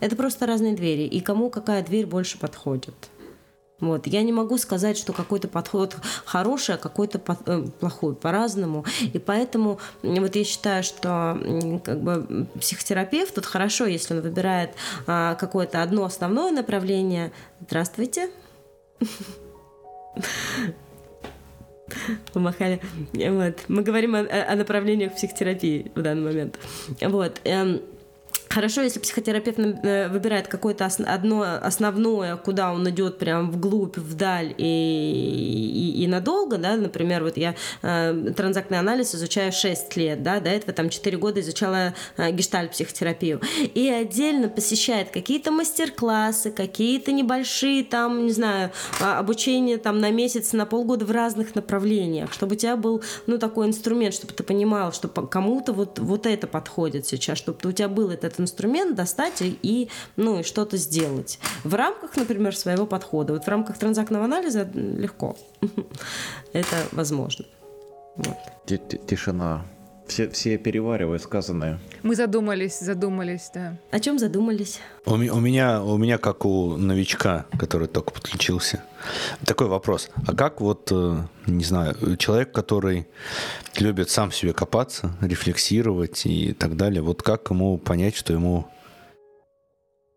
[0.00, 1.02] Это просто разные двери.
[1.02, 2.94] И кому какая дверь больше подходит.
[3.80, 4.06] Вот.
[4.06, 8.84] Я не могу сказать, что какой-то подход хороший, а какой-то э, плохой по-разному.
[9.12, 11.38] И поэтому вот я считаю, что
[11.84, 14.70] как бы, психотерапевт тут хорошо, если он выбирает
[15.06, 17.32] а, какое-то одно основное направление.
[17.60, 18.30] Здравствуйте.
[22.32, 22.80] Помахали.
[23.12, 23.58] Вот.
[23.68, 26.58] Мы говорим о, о направлениях психотерапии в данный момент.
[27.00, 27.40] Вот.
[28.58, 35.94] Хорошо, если психотерапевт э, выбирает какое-то одно основное, куда он идет прям вглубь, вдаль и,
[35.94, 40.50] и, и надолго, да, например, вот я э, транзактный анализ изучаю 6 лет, да, до
[40.50, 43.40] этого там 4 года изучала э, гештальт-психотерапию,
[43.74, 50.52] и отдельно посещает какие-то мастер-классы, какие-то небольшие там, не знаю, а, обучение там на месяц,
[50.52, 54.92] на полгода в разных направлениях, чтобы у тебя был, ну, такой инструмент, чтобы ты понимал,
[54.92, 58.47] что кому-то вот, вот это подходит сейчас, чтобы у тебя был этот инструмент
[58.94, 61.38] достать и, ну, и что-то сделать.
[61.64, 63.32] В рамках, например, своего подхода.
[63.32, 65.36] Вот в рамках транзактного анализа легко.
[66.52, 67.44] Это возможно.
[68.16, 68.36] Вот.
[69.06, 69.64] Тишина.
[70.08, 71.78] Все, все переваривают сказанное.
[72.02, 73.76] Мы задумались, задумались, да.
[73.90, 74.80] О чем задумались?
[75.04, 78.82] У, у, меня, у меня, как у новичка, который только подключился,
[79.44, 80.10] такой вопрос.
[80.26, 83.06] А как вот, э, не знаю, человек, который
[83.76, 88.66] любит сам себе копаться, рефлексировать и так далее, вот как ему понять, что ему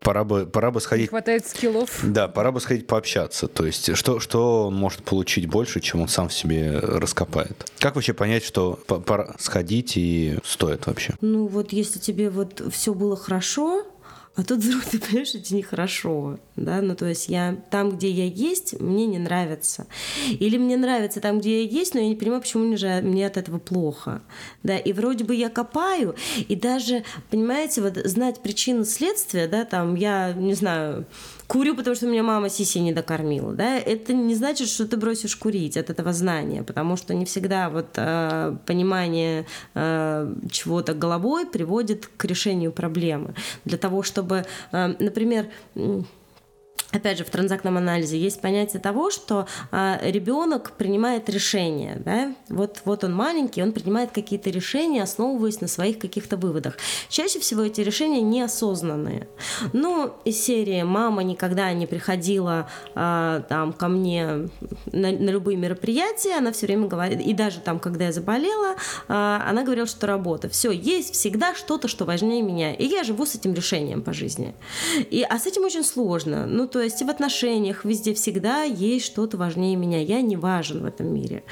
[0.02, 1.04] пора бы, пора бы сходить...
[1.04, 2.00] Не хватает скиллов.
[2.02, 3.48] Да, пора бы сходить пообщаться.
[3.48, 7.70] То есть, что, что он может получить больше, чем он сам в себе раскопает?
[7.78, 11.14] Как вообще понять, что пора сходить и стоит вообще?
[11.20, 13.84] Ну вот если тебе вот все было хорошо,
[14.34, 18.24] а тут вдруг ты понимаешь, это нехорошо, да, ну то есть я там, где я
[18.24, 19.86] есть, мне не нравится.
[20.30, 23.26] Или мне нравится там, где я есть, но я не понимаю, почему мне, же, мне
[23.26, 24.22] от этого плохо,
[24.62, 26.14] да, и вроде бы я копаю,
[26.48, 31.06] и даже, понимаете, вот знать причину следствия, да, там я, не знаю,
[31.52, 35.36] курю, потому что меня мама сиси не докормила, да, это не значит, что ты бросишь
[35.36, 39.44] курить от этого знания, потому что не всегда вот э, понимание
[39.74, 43.34] э, чего-то головой приводит к решению проблемы.
[43.66, 45.46] Для того, чтобы, э, например,
[46.92, 52.82] опять же, в транзактном анализе есть понятие того, что а, ребенок принимает решения, да, вот,
[52.84, 56.76] вот он маленький, он принимает какие-то решения, основываясь на своих каких-то выводах.
[57.08, 59.28] Чаще всего эти решения неосознанные.
[59.72, 64.48] Ну, из серии «мама никогда не приходила а, там ко мне
[64.86, 68.76] на, на любые мероприятия», она все время говорит, и даже там, когда я заболела,
[69.08, 70.48] а, она говорила, что работа.
[70.48, 74.54] Все, есть всегда что-то, что важнее меня, и я живу с этим решением по жизни.
[75.10, 76.46] И, а с этим очень сложно.
[76.46, 80.00] Ну, то есть в отношениях везде всегда есть что-то важнее меня.
[80.00, 81.42] Я не важен в этом мире.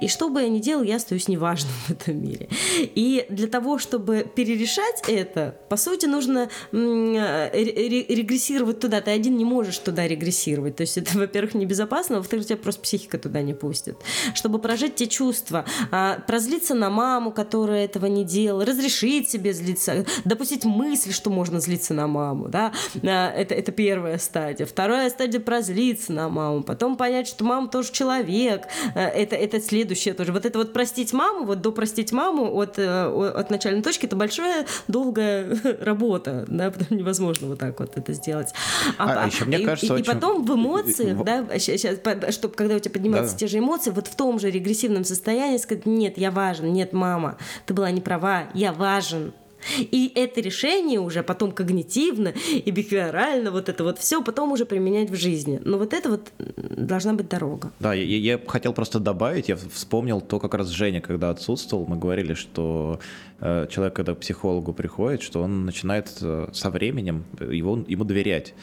[0.00, 2.48] И что бы я ни делал, я остаюсь неважным в этом мире.
[2.78, 9.00] И для того, чтобы перерешать это, по сути, нужно регрессировать туда.
[9.00, 10.76] Ты один не можешь туда регрессировать.
[10.76, 13.96] То есть это, во-первых, небезопасно, во-вторых, тебя просто психика туда не пустит.
[14.34, 20.04] Чтобы прожить те чувства, а, прозлиться на маму, которая этого не делала, разрешить себе злиться,
[20.24, 22.72] допустить мысль, что можно злиться на маму, да,
[23.02, 24.66] а, это, это первая стадия.
[24.76, 28.64] Вторая стадия прозлиться на маму, потом понять, что мама тоже человек.
[28.94, 30.32] Э, это, это следующее тоже.
[30.34, 34.16] Вот это вот простить маму, вот до простить маму от, э, от начальной точки, это
[34.16, 38.52] большая, долгая работа, да, потому невозможно вот так вот это сделать.
[38.98, 40.04] А, а, а еще мне кажется, и, очень...
[40.04, 41.96] и потом в эмоциях, да, сейчас,
[42.34, 43.38] чтобы когда у тебя поднимаются да.
[43.38, 47.38] те же эмоции, вот в том же регрессивном состоянии сказать, нет, я важен, нет, мама,
[47.64, 49.32] ты была не права, я важен.
[49.78, 55.10] И это решение уже потом когнитивно и бихевиорально, вот это вот все потом уже применять
[55.10, 55.60] в жизни.
[55.64, 57.72] Но вот это вот должна быть дорога.
[57.80, 61.96] Да, я, я хотел просто добавить, я вспомнил то, как раз Женя, когда отсутствовал, мы
[61.96, 63.00] говорили, что
[63.40, 68.54] э, человек, когда к психологу приходит, что он начинает э, со временем его, ему доверять.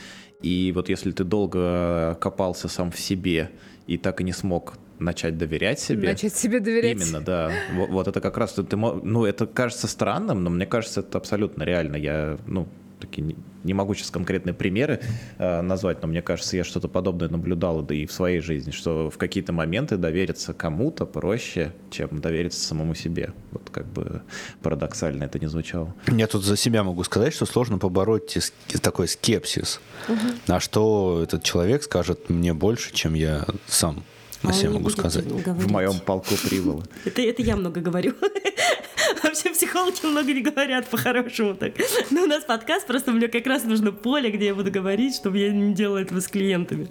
[0.42, 3.50] И вот если ты долго копался сам в себе
[3.88, 6.10] и так и не смог начать доверять себе.
[6.10, 7.02] Начать себе доверять.
[7.02, 7.52] Именно, да.
[7.74, 11.64] Вот, вот это как раз, ты, ну, это кажется странным, но мне кажется, это абсолютно
[11.64, 11.96] реально.
[11.96, 12.68] Я, ну,
[13.04, 15.02] такие не, не могу сейчас конкретные примеры
[15.38, 19.10] э, назвать, но мне кажется, я что-то подобное наблюдал да и в своей жизни, что
[19.10, 23.34] в какие-то моменты довериться кому-то проще, чем довериться самому себе.
[23.52, 24.22] Вот как бы
[24.62, 25.94] парадоксально это не звучало.
[26.08, 28.38] Я тут за себя могу сказать, что сложно побороть
[28.82, 29.80] такой скепсис.
[30.08, 30.18] Угу.
[30.48, 34.04] А что этот человек скажет мне больше, чем я сам
[34.44, 35.26] на а себя могу сказать.
[35.26, 35.64] Говорить.
[35.64, 36.84] В моем полку прибыло.
[37.06, 38.14] Это, это я много говорю.
[39.24, 41.74] Вообще психологи много не говорят по-хорошему так.
[42.10, 45.38] Но у нас подкаст, просто мне как раз нужно поле, где я буду говорить, чтобы
[45.38, 46.88] я не делала этого с клиентами.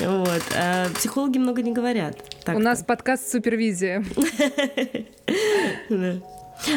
[0.00, 0.42] Вот.
[0.56, 2.18] А психологи много не говорят.
[2.44, 4.04] Так у нас подкаст супервизия.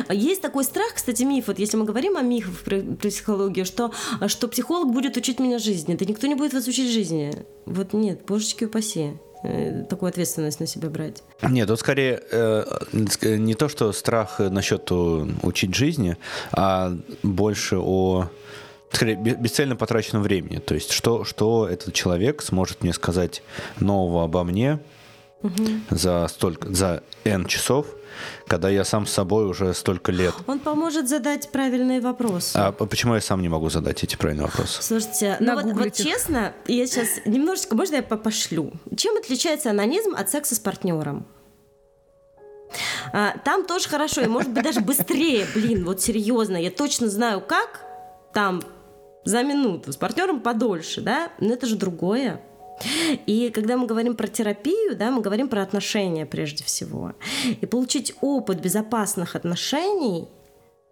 [0.10, 3.92] Есть такой страх, кстати, миф, вот если мы говорим о мифах про, про психологию, что,
[4.28, 7.34] что психолог будет учить меня жизни, да никто не будет вас учить жизни.
[7.66, 9.14] Вот нет, божечки упаси.
[9.44, 11.22] Э, такую ответственность на себя брать?
[11.42, 12.64] Нет, тут скорее э,
[13.24, 16.18] не то, что страх насчет учить жизни,
[16.52, 18.30] а больше о
[18.92, 20.60] скорее бесцельно потраченном времени.
[20.60, 23.44] То есть что, что этот человек сможет мне сказать
[23.80, 24.80] нового обо мне
[25.42, 25.66] угу.
[25.90, 27.88] за столько за n часов,
[28.48, 30.34] когда я сам с собой уже столько лет.
[30.48, 32.56] Он поможет задать правильные вопросы.
[32.56, 34.82] А почему я сам не могу задать эти правильные вопросы?
[34.82, 38.74] Слушайте, ну вот, вот честно, я сейчас немножечко, можно я пошлю?
[38.96, 41.26] Чем отличается анонизм от секса с партнером?
[43.12, 47.42] А, там тоже хорошо, и может быть даже быстрее, блин, вот серьезно, я точно знаю
[47.42, 47.82] как,
[48.34, 48.64] там
[49.26, 52.42] за минуту, с партнером подольше, да, но это же другое.
[53.26, 57.14] И когда мы говорим про терапию, да, мы говорим про отношения прежде всего.
[57.62, 60.28] И получить опыт безопасных отношений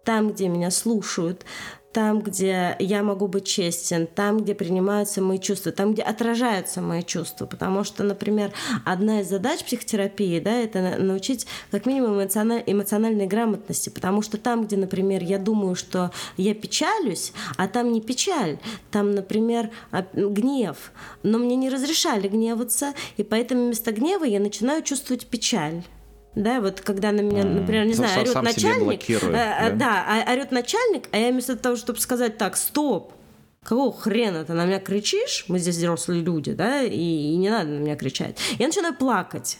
[0.04, 1.44] там, где меня слушают,
[1.92, 7.02] там, где я могу быть честен, там, где принимаются мои чувства, там, где отражаются мои
[7.02, 7.46] чувства.
[7.46, 8.52] Потому что, например,
[8.84, 13.90] одна из задач психотерапии, да, это научить как минимум эмоциональ, эмоциональной грамотности.
[13.90, 18.58] Потому что там, где, например, я думаю, что я печалюсь, а там не печаль,
[18.90, 19.70] там, например,
[20.12, 20.92] гнев.
[21.22, 25.82] Но мне не разрешали гневаться, и поэтому вместо гнева я начинаю чувствовать печаль.
[26.34, 30.50] Да, вот когда на меня, например, не знаю, орет начальник, э, да, да а, орет
[30.50, 33.12] начальник, а я вместо того, чтобы сказать так, стоп,
[33.62, 35.44] какого хрена ты на меня кричишь?
[35.48, 38.38] Мы здесь взрослые люди, да, и, и не надо на меня кричать.
[38.58, 39.58] Я начинаю плакать.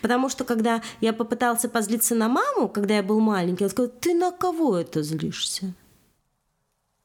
[0.00, 4.14] Потому что когда я попытался позлиться на маму, когда я был маленький, я сказал, ты
[4.14, 5.74] на кого это злишься?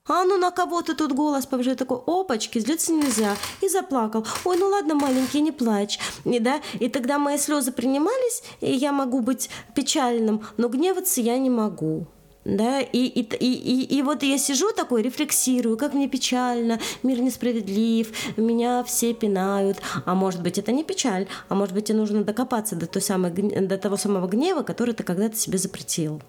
[0.08, 1.80] А ну на кого ты тут голос повышает?
[1.80, 3.36] Такой, опачки, злиться нельзя.
[3.62, 4.26] И заплакал.
[4.44, 6.00] Ой, ну ладно, маленький, не плачь.
[6.26, 6.62] И, да?
[6.80, 12.06] и тогда мои слезы принимались, и я могу быть печальным, но гневаться я не могу.
[12.46, 17.20] Да, и, и, и, и, и вот я сижу такой, рефлексирую, как мне печально, мир
[17.20, 19.80] несправедлив, меня все пинают.
[20.06, 23.32] А может быть, это не печаль, а может быть, тебе нужно докопаться до, той самой,
[23.32, 26.22] до того самого гнева, который ты когда-то себе запретил.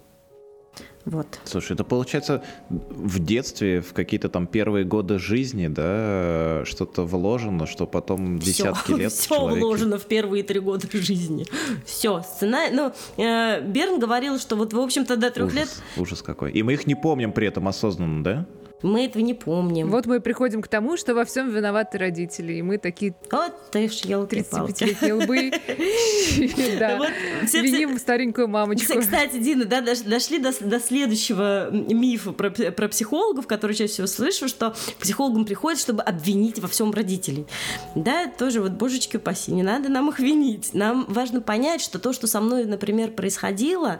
[1.07, 1.39] Вот.
[1.45, 7.87] Слушай, это получается в детстве, в какие-то там первые годы жизни, да, что-то вложено, что
[7.87, 9.61] потом десятки лет Все человеке...
[9.61, 11.45] вложено в первые три года жизни.
[11.85, 12.75] Все, сценарий.
[12.75, 15.69] Ну, э, Берн говорил, что вот, в общем-то, до трех ужас, лет...
[15.95, 16.51] Ужас какой.
[16.51, 18.45] И мы их не помним при этом осознанно, да?
[18.83, 19.89] Мы этого не помним.
[19.89, 22.53] Вот мы приходим к тому, что во всем виноваты родители.
[22.53, 23.15] И мы такие...
[23.31, 25.37] Вот ты ж елки 35-летние лбы.
[27.53, 28.99] Виним старенькую мамочку.
[28.99, 35.01] Кстати, Дина, да, дошли до следующего мифа про психологов, который чаще всего слышу, что к
[35.01, 37.47] психологам приходят, чтобы обвинить во всем родителей.
[37.95, 40.73] Да, тоже вот, божечки упаси, не надо нам их винить.
[40.73, 43.99] Нам важно понять, что то, что со мной, например, происходило,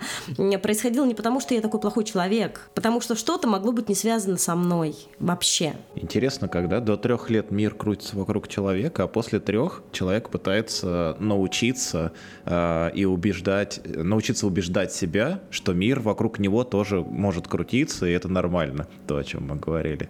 [0.62, 4.38] происходило не потому, что я такой плохой человек, потому что что-то могло быть не связано
[4.38, 5.76] со мной мной вообще.
[5.96, 12.12] Интересно, когда до трех лет мир крутится вокруг человека, а после трех человек пытается научиться
[12.46, 18.28] э, и убеждать, научиться убеждать себя, что мир вокруг него тоже может крутиться, и это
[18.28, 20.10] нормально, то, о чем мы говорили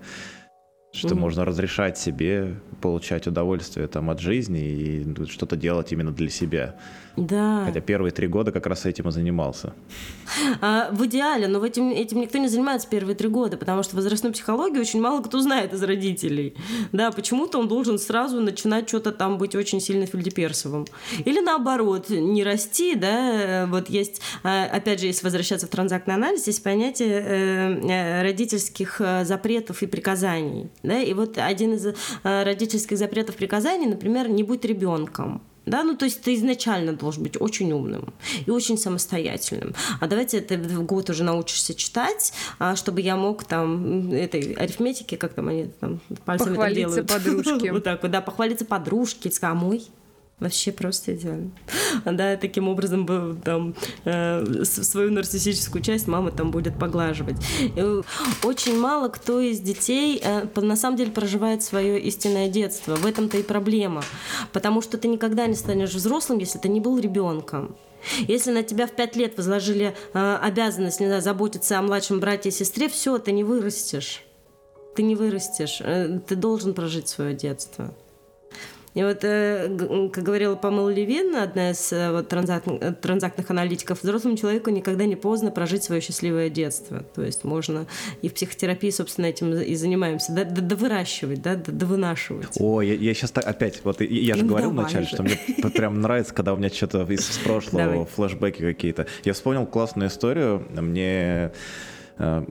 [0.93, 1.20] что mm-hmm.
[1.20, 6.76] можно разрешать себе получать удовольствие там от жизни и что-то делать именно для себя.
[7.18, 7.63] Да.
[7.65, 9.74] Хотя первые три года как раз этим и занимался.
[10.61, 14.34] А, в идеале, но этим, этим никто не занимается первые три года, потому что возрастную
[14.34, 16.55] психологию очень мало кто знает из родителей.
[16.91, 20.86] Да, почему-то он должен сразу начинать что-то там быть очень сильно фельдеперсовым.
[21.26, 26.45] Или наоборот, не расти, да, вот есть, а, опять же, если возвращаться в транзактный анализ,
[26.45, 30.70] есть понятие э, э, родительских э, запретов и приказаний.
[30.84, 35.41] Да, и вот один из родительских запретов приказаний, например, не будь ребенком.
[35.68, 38.13] Да, ну то есть ты изначально должен быть очень умным
[38.45, 39.76] и очень самостоятельным.
[39.99, 45.15] А давайте ты в год уже научишься читать, а, чтобы я мог там этой арифметики,
[45.15, 47.43] как там они там пальцами похвалиться это делают.
[47.43, 47.72] подружке.
[47.74, 49.88] вот так вот, да, похвалиться подружке, сказать, а мой?
[50.40, 51.50] Вообще просто идеально.
[52.06, 53.74] Да, таким образом там
[54.06, 57.38] э, свою нарциссическую часть мама там будет поглаживать.
[58.44, 62.96] Очень мало кто из детей э, на самом деле проживает свое истинное детство.
[62.96, 64.04] В этом-то и проблема.
[64.54, 67.76] Потому что ты никогда не станешь взрослым, если ты не был ребенком.
[68.28, 72.50] Если на тебя в пять лет возложили э, обязанность, не знаю, заботиться о младшем брате
[72.50, 74.22] и сестре, все, ты не вырастешь.
[74.96, 75.82] Ты не вырастешь.
[76.28, 77.96] Ты должен прожить свое детство.
[78.98, 82.68] И вот, э, как говорила Памела Левин, одна из э, вот, транзакт,
[83.00, 87.06] транзактных аналитиков, взрослому человеку никогда не поздно прожить свое счастливое детство.
[87.14, 87.86] То есть можно
[88.24, 92.58] и в психотерапии, собственно, этим и занимаемся, да, да, да выращивать, да, да, да вынашивать.
[92.60, 95.38] О, я, я сейчас так, опять, вот я же ну, говорил вначале, что мне
[95.76, 98.06] прям нравится, когда у меня что-то из прошлого, Давай.
[98.08, 99.06] флешбеки какие-то.
[99.24, 101.52] Я вспомнил классную историю, мне
[102.20, 102.43] Э,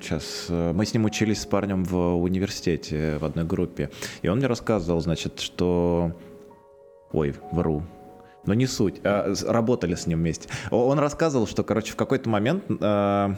[0.00, 3.90] сейчас, э, мы с ним учились с парнем в университете в одной группе,
[4.22, 6.12] и он мне рассказывал, значит, что...
[7.12, 7.82] Ой, вру,
[8.44, 9.00] но не суть.
[9.04, 10.48] А, работали с ним вместе.
[10.70, 13.34] Он рассказывал, что, короче, в какой-то момент э,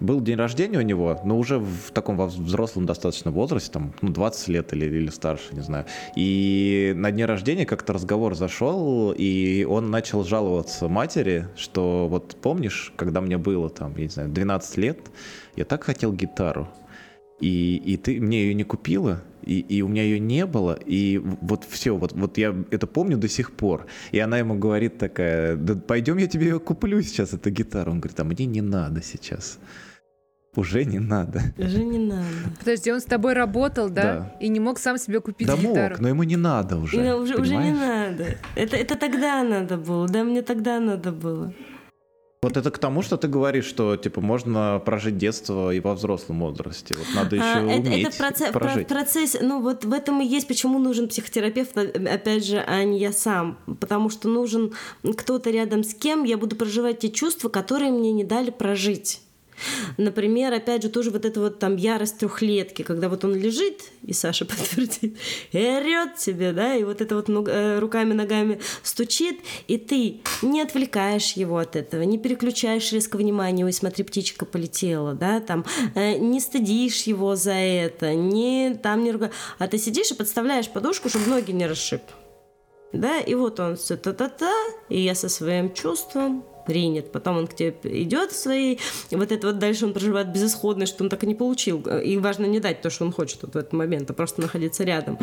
[0.00, 4.48] был день рождения у него, но уже в таком взрослом достаточно возрасте, там, ну, 20
[4.48, 5.86] лет или, или старше, не знаю.
[6.16, 12.92] И на дне рождения как-то разговор зашел, и он начал жаловаться матери, что вот помнишь,
[12.96, 14.98] когда мне было там, я не знаю, 12 лет,
[15.56, 16.68] я так хотел гитару,
[17.40, 21.20] и, и ты мне ее не купила, и, и у меня ее не было, и
[21.22, 23.86] вот все, вот, вот я это помню до сих пор.
[24.12, 27.92] И она ему говорит такая, да пойдем я тебе ее куплю сейчас, эту гитару.
[27.92, 29.58] Он говорит, а мне не надо сейчас.
[30.56, 31.42] Уже не надо.
[31.58, 32.24] Уже не надо.
[32.58, 34.02] Подожди, он с тобой работал, да?
[34.02, 34.36] да.
[34.40, 35.94] И не мог сам себе купить да гитару?
[35.94, 37.02] мог, но ему не надо уже.
[37.02, 38.36] Да, уже, уже не надо.
[38.54, 41.52] Это, это тогда надо было, да, мне тогда надо было.
[42.44, 46.40] Вот это к тому, что ты говоришь, что типа можно прожить детство и во взрослом
[46.40, 46.94] возрасте.
[46.94, 48.86] Вот надо еще а, уметь это процесс, прожить.
[48.86, 53.12] процесс, ну вот в этом и есть, почему нужен психотерапевт, опять же, а не я
[53.12, 53.58] сам.
[53.80, 54.74] Потому что нужен
[55.16, 59.22] кто-то рядом с кем я буду проживать те чувства, которые мне не дали прожить.
[59.96, 64.12] Например, опять же, тоже вот эта вот там ярость трехлетки, когда вот он лежит, и
[64.12, 65.16] Саша подтвердит,
[65.52, 70.60] и орет тебе, да, и вот это вот э, руками, ногами стучит, и ты не
[70.60, 76.18] отвлекаешь его от этого, не переключаешь резко внимание, ой, смотри, птичка полетела, да, там, э,
[76.18, 81.08] не стыдишь его за это, не там не ругаешь, а ты сидишь и подставляешь подушку,
[81.08, 82.02] чтобы ноги не расшиб.
[82.92, 84.52] Да, и вот он все та-та-та,
[84.88, 87.12] и я со своим чувством принят.
[87.12, 88.80] Потом он к тебе идет своей...
[89.10, 91.80] Вот это вот дальше он проживает безысходность, что он так и не получил.
[91.80, 94.84] И важно не дать то, что он хочет вот в этот момент, а просто находиться
[94.84, 95.18] рядом.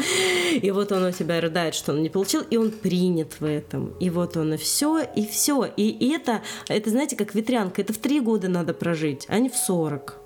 [0.53, 3.97] И вот он у тебя рыдает, что он не получил, и он принят в этом.
[3.99, 5.65] И вот он и все, и все.
[5.77, 7.81] И это, это, знаете, как ветрянка.
[7.81, 10.21] Это в три года надо прожить, а не в сорок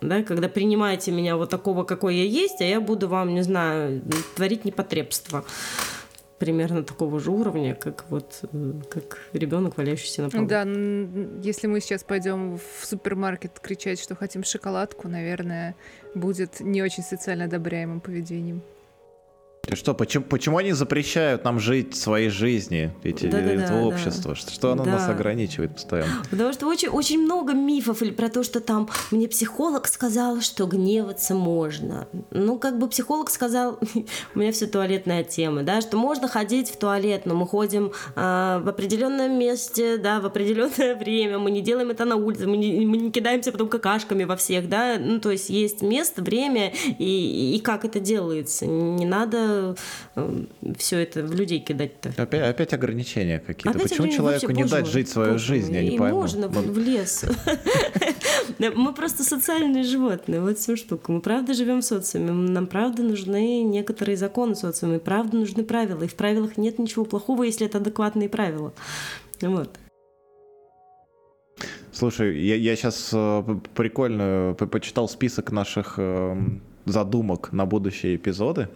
[0.00, 4.02] да, когда принимаете меня вот такого, какой я есть, а я буду вам, не знаю,
[4.34, 5.44] творить непотребство
[6.40, 8.40] примерно такого же уровня, как вот
[8.90, 10.46] как ребенок, валяющийся на полу.
[10.46, 10.62] Да,
[11.42, 15.76] если мы сейчас пойдем в супермаркет кричать, что хотим шоколадку, наверное,
[16.14, 18.62] будет не очень социально одобряемым поведением.
[19.72, 24.30] Что, почему, почему они запрещают нам жить своей жизнью, эти, да, да, это да, общество?
[24.30, 24.34] Да.
[24.34, 24.92] Что, что оно да.
[24.92, 26.22] нас ограничивает постоянно?
[26.30, 31.34] Потому что очень, очень много мифов про то, что там мне психолог сказал, что гневаться
[31.34, 32.08] можно.
[32.30, 33.78] Ну, как бы психолог сказал,
[34.34, 38.60] у меня все туалетная тема, да, что можно ходить в туалет, но мы ходим а,
[38.60, 42.86] в определенном месте, да, в определенное время, мы не делаем это на улице, мы не,
[42.86, 47.56] мы не кидаемся потом какашками во всех, да, ну, то есть есть место, время и,
[47.56, 48.66] и как это делается.
[48.66, 49.49] Не надо
[50.16, 50.44] Э,
[50.76, 52.12] все это в людей кидать-то?
[52.16, 53.70] Опять, опять ограничения какие-то.
[53.70, 55.74] Опять Почему человеку вообще, не дать жить свою боже жизнь?
[55.74, 56.20] Я не пойму.
[56.20, 57.24] Можно в лес.
[58.58, 60.40] Мы просто социальные животные.
[60.40, 61.12] Вот всю штуку.
[61.12, 62.32] Мы правда живем в социуме.
[62.32, 64.96] Нам правда нужны некоторые законы социума.
[64.96, 66.02] И правда нужны правила.
[66.04, 68.72] И в правилах нет ничего плохого, если это адекватные правила.
[69.40, 69.70] Вот.
[71.92, 73.42] Слушай, я, я сейчас э,
[73.74, 78.68] прикольно почитал список наших эм, задумок на будущие эпизоды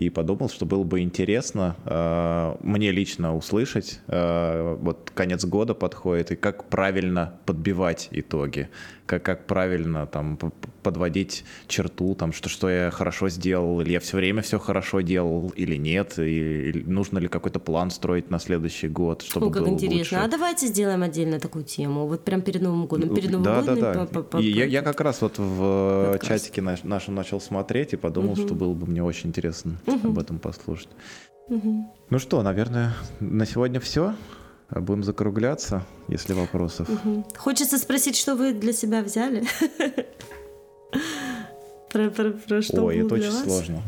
[0.00, 6.32] и подумал, что было бы интересно э, мне лично услышать, э, вот конец года подходит,
[6.32, 8.70] и как правильно подбивать итоги,
[9.10, 10.38] как, как правильно там
[10.84, 15.52] подводить черту, там, что, что я хорошо сделал, или я все время все хорошо делал,
[15.56, 19.62] или нет, и, или нужно ли какой-то план строить на следующий год, чтобы О, как
[19.64, 19.98] было интересно.
[19.98, 20.14] Лучше.
[20.14, 23.80] А давайте сделаем отдельно такую тему, вот прям перед Новым годом, перед Новым да, годом.
[23.80, 24.38] Да, да, да.
[24.38, 26.28] И я, я как раз вот в подкаст.
[26.28, 28.42] чатике наш, нашем начал смотреть и подумал, угу.
[28.42, 30.10] что было бы мне очень интересно угу.
[30.10, 30.90] об этом послушать.
[31.48, 31.94] Угу.
[32.10, 34.14] Ну что, наверное, на сегодня все.
[34.70, 36.88] Будем закругляться, если вопросов.
[36.88, 37.24] Угу.
[37.36, 39.44] Хочется спросить, что вы для себя взяли?
[41.90, 43.82] Про, про, про что Ой, это очень сложно.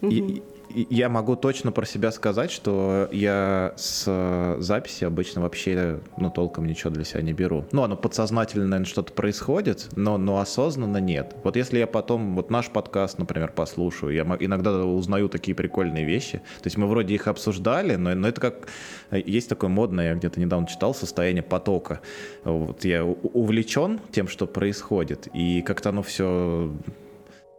[0.00, 6.66] И, я могу точно про себя сказать, что я с записи обычно вообще, ну, толком
[6.66, 7.64] ничего для себя не беру.
[7.72, 11.34] Ну, оно подсознательно, наверное, что-то происходит, но, но осознанно нет.
[11.44, 16.38] Вот если я потом вот наш подкаст, например, послушаю, я иногда узнаю такие прикольные вещи.
[16.38, 18.68] То есть мы вроде их обсуждали, но, но это как...
[19.10, 22.00] Есть такое модное, я где-то недавно читал, состояние потока.
[22.44, 26.72] Вот я увлечен тем, что происходит, и как-то оно все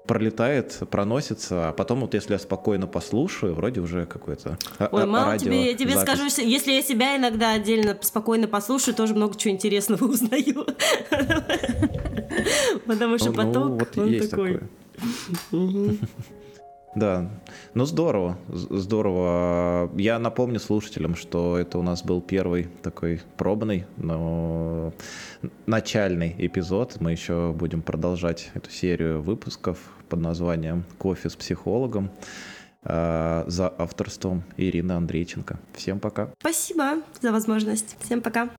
[0.05, 4.57] пролетает, проносится, а потом вот если я спокойно послушаю, вроде уже какое-то
[4.91, 9.37] Ой, мало тебе, я тебе скажу, если я себя иногда отдельно спокойно послушаю, тоже много
[9.37, 10.65] чего интересного узнаю.
[12.85, 14.59] Потому что ну, поток, он такой.
[16.93, 17.29] Да,
[17.73, 19.89] ну здорово, здорово.
[19.95, 24.93] Я напомню слушателям, что это у нас был первый такой пробный, но
[25.65, 26.97] начальный эпизод.
[26.99, 29.79] Мы еще будем продолжать эту серию выпусков
[30.09, 32.11] под названием «Кофе с психологом»
[32.83, 35.59] э, за авторством Ирины Андрейченко.
[35.73, 36.33] Всем пока.
[36.41, 37.95] Спасибо за возможность.
[38.01, 38.49] Всем пока.